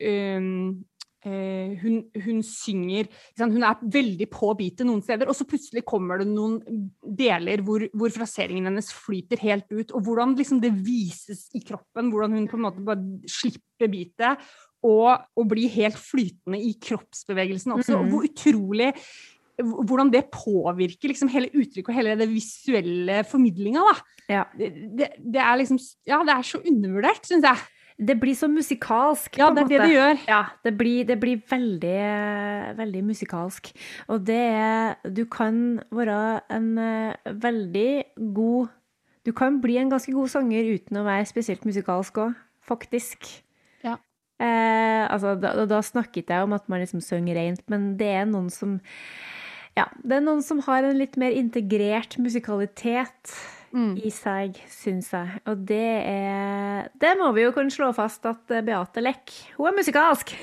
[0.02, 0.80] um,
[1.22, 3.06] Eh, hun, hun, synger
[3.38, 6.56] Hun er veldig på beatet noen steder, og så plutselig kommer det noen
[6.98, 9.94] deler hvor, hvor fraseringen hennes flyter helt ut.
[9.94, 14.50] Og hvordan liksom det vises i kroppen, hvordan hun på en måte bare slipper beatet.
[14.82, 17.94] Og, og blir helt flytende i kroppsbevegelsen også.
[17.94, 18.00] Mm.
[18.00, 18.88] Og hvor utrolig
[19.62, 23.84] hvordan det påvirker liksom hele uttrykket og hele det visuelle formidlinga.
[24.26, 24.42] Ja.
[24.58, 27.62] Det, det, det, er liksom Ja, det er så undervurdert, syns jeg.
[28.09, 29.38] Det blir så musikalsk.
[29.38, 30.20] Ja, det er det det gjør.
[30.28, 31.98] Ja, det blir, det blir veldig,
[32.78, 33.72] veldig musikalsk.
[34.09, 38.72] Og det er Du kan være en uh, veldig god
[39.26, 42.32] Du kan bli en ganske god sanger uten å være spesielt musikalsk òg,
[42.66, 43.28] faktisk.
[43.84, 43.94] Ja.
[44.42, 48.26] Eh, altså, da, da snakket jeg om at man liksom synger rent, men det er
[48.26, 48.80] noen som
[49.78, 53.30] Ja, det er noen som har en litt mer integrert musikalitet
[53.72, 53.94] mm.
[54.04, 55.40] i seg, syns jeg.
[55.50, 59.70] Og det er Det må vi jo kunne slå fast at eh, Beate Lekk, hun
[59.72, 60.34] er musikalsk!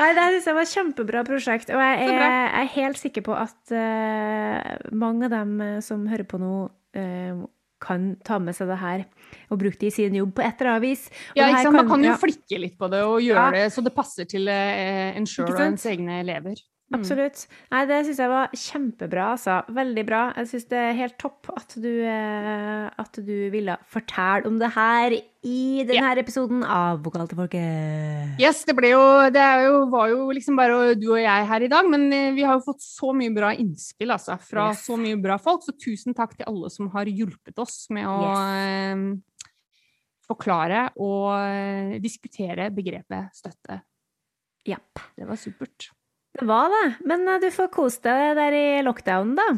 [0.00, 1.72] Nei, det syns jeg var et kjempebra prosjekt.
[1.74, 6.06] Og jeg er, jeg er helt sikker på at uh, mange av dem eh, som
[6.08, 6.52] hører på nå,
[6.96, 7.42] uh,
[7.80, 9.04] kan ta med seg det her
[9.48, 11.06] og bruke det i sin jobb på et eller annet vis.
[11.32, 11.78] Og ja, ikke sant?
[11.80, 12.18] Man kan jo ja.
[12.20, 13.52] flikke litt på det og gjøre ja.
[13.56, 16.60] det så det passer til en sjøl og ens egne elever.
[16.90, 16.96] Mm.
[16.98, 17.44] Absolutt.
[17.70, 19.60] Nei, det syns jeg var kjempebra, altså.
[19.76, 20.20] Veldig bra.
[20.40, 24.72] Jeg syns det er helt topp at du, eh, at du ville fortelle om det
[24.74, 26.18] her i denne yeah.
[26.18, 28.34] episoden av Vokal til folket.
[28.42, 31.70] Yes, det ble jo Det jo, var jo liksom bare du og jeg her i
[31.70, 34.34] dag, men eh, vi har jo fått så mye bra innspill, altså.
[34.50, 34.82] Fra yes.
[34.90, 35.62] så mye bra folk.
[35.62, 38.98] Så tusen takk til alle som har hjulpet oss med å yes.
[38.98, 39.46] eh,
[40.26, 43.78] forklare og diskutere begrepet støtte.
[44.66, 45.06] Yep.
[45.14, 45.92] Det var supert.
[46.38, 46.84] Det var det.
[47.10, 49.48] Men eh, du får kose deg der i lockdownen, da.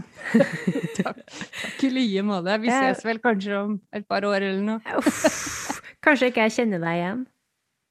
[1.02, 1.20] takk.
[1.26, 2.56] Takk i like måte.
[2.62, 4.96] Vi ses vel kanskje om et par år eller noe.
[5.02, 7.22] Uff, kanskje ikke jeg kjenner deg igjen.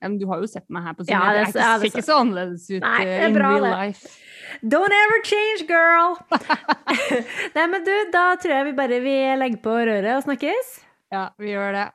[0.02, 1.22] Ja, men du har jo sett meg her på scenen.
[1.22, 4.02] Ja, det, det, er ikke, ikke så annerledes ut Nei, det er in bra, life.
[4.02, 4.68] det.
[4.74, 6.18] Don't ever change, girl!
[7.56, 10.74] Nei, men du, da tror jeg vi bare vi legger på røret og snakkes.
[11.14, 11.88] Ja, vi gjør det.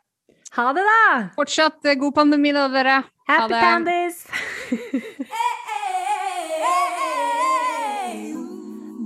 [0.57, 1.03] Ha det, da!
[1.35, 3.01] Fortsatt eh, god pandemi, da, dere.
[3.27, 4.23] Happy Pandis!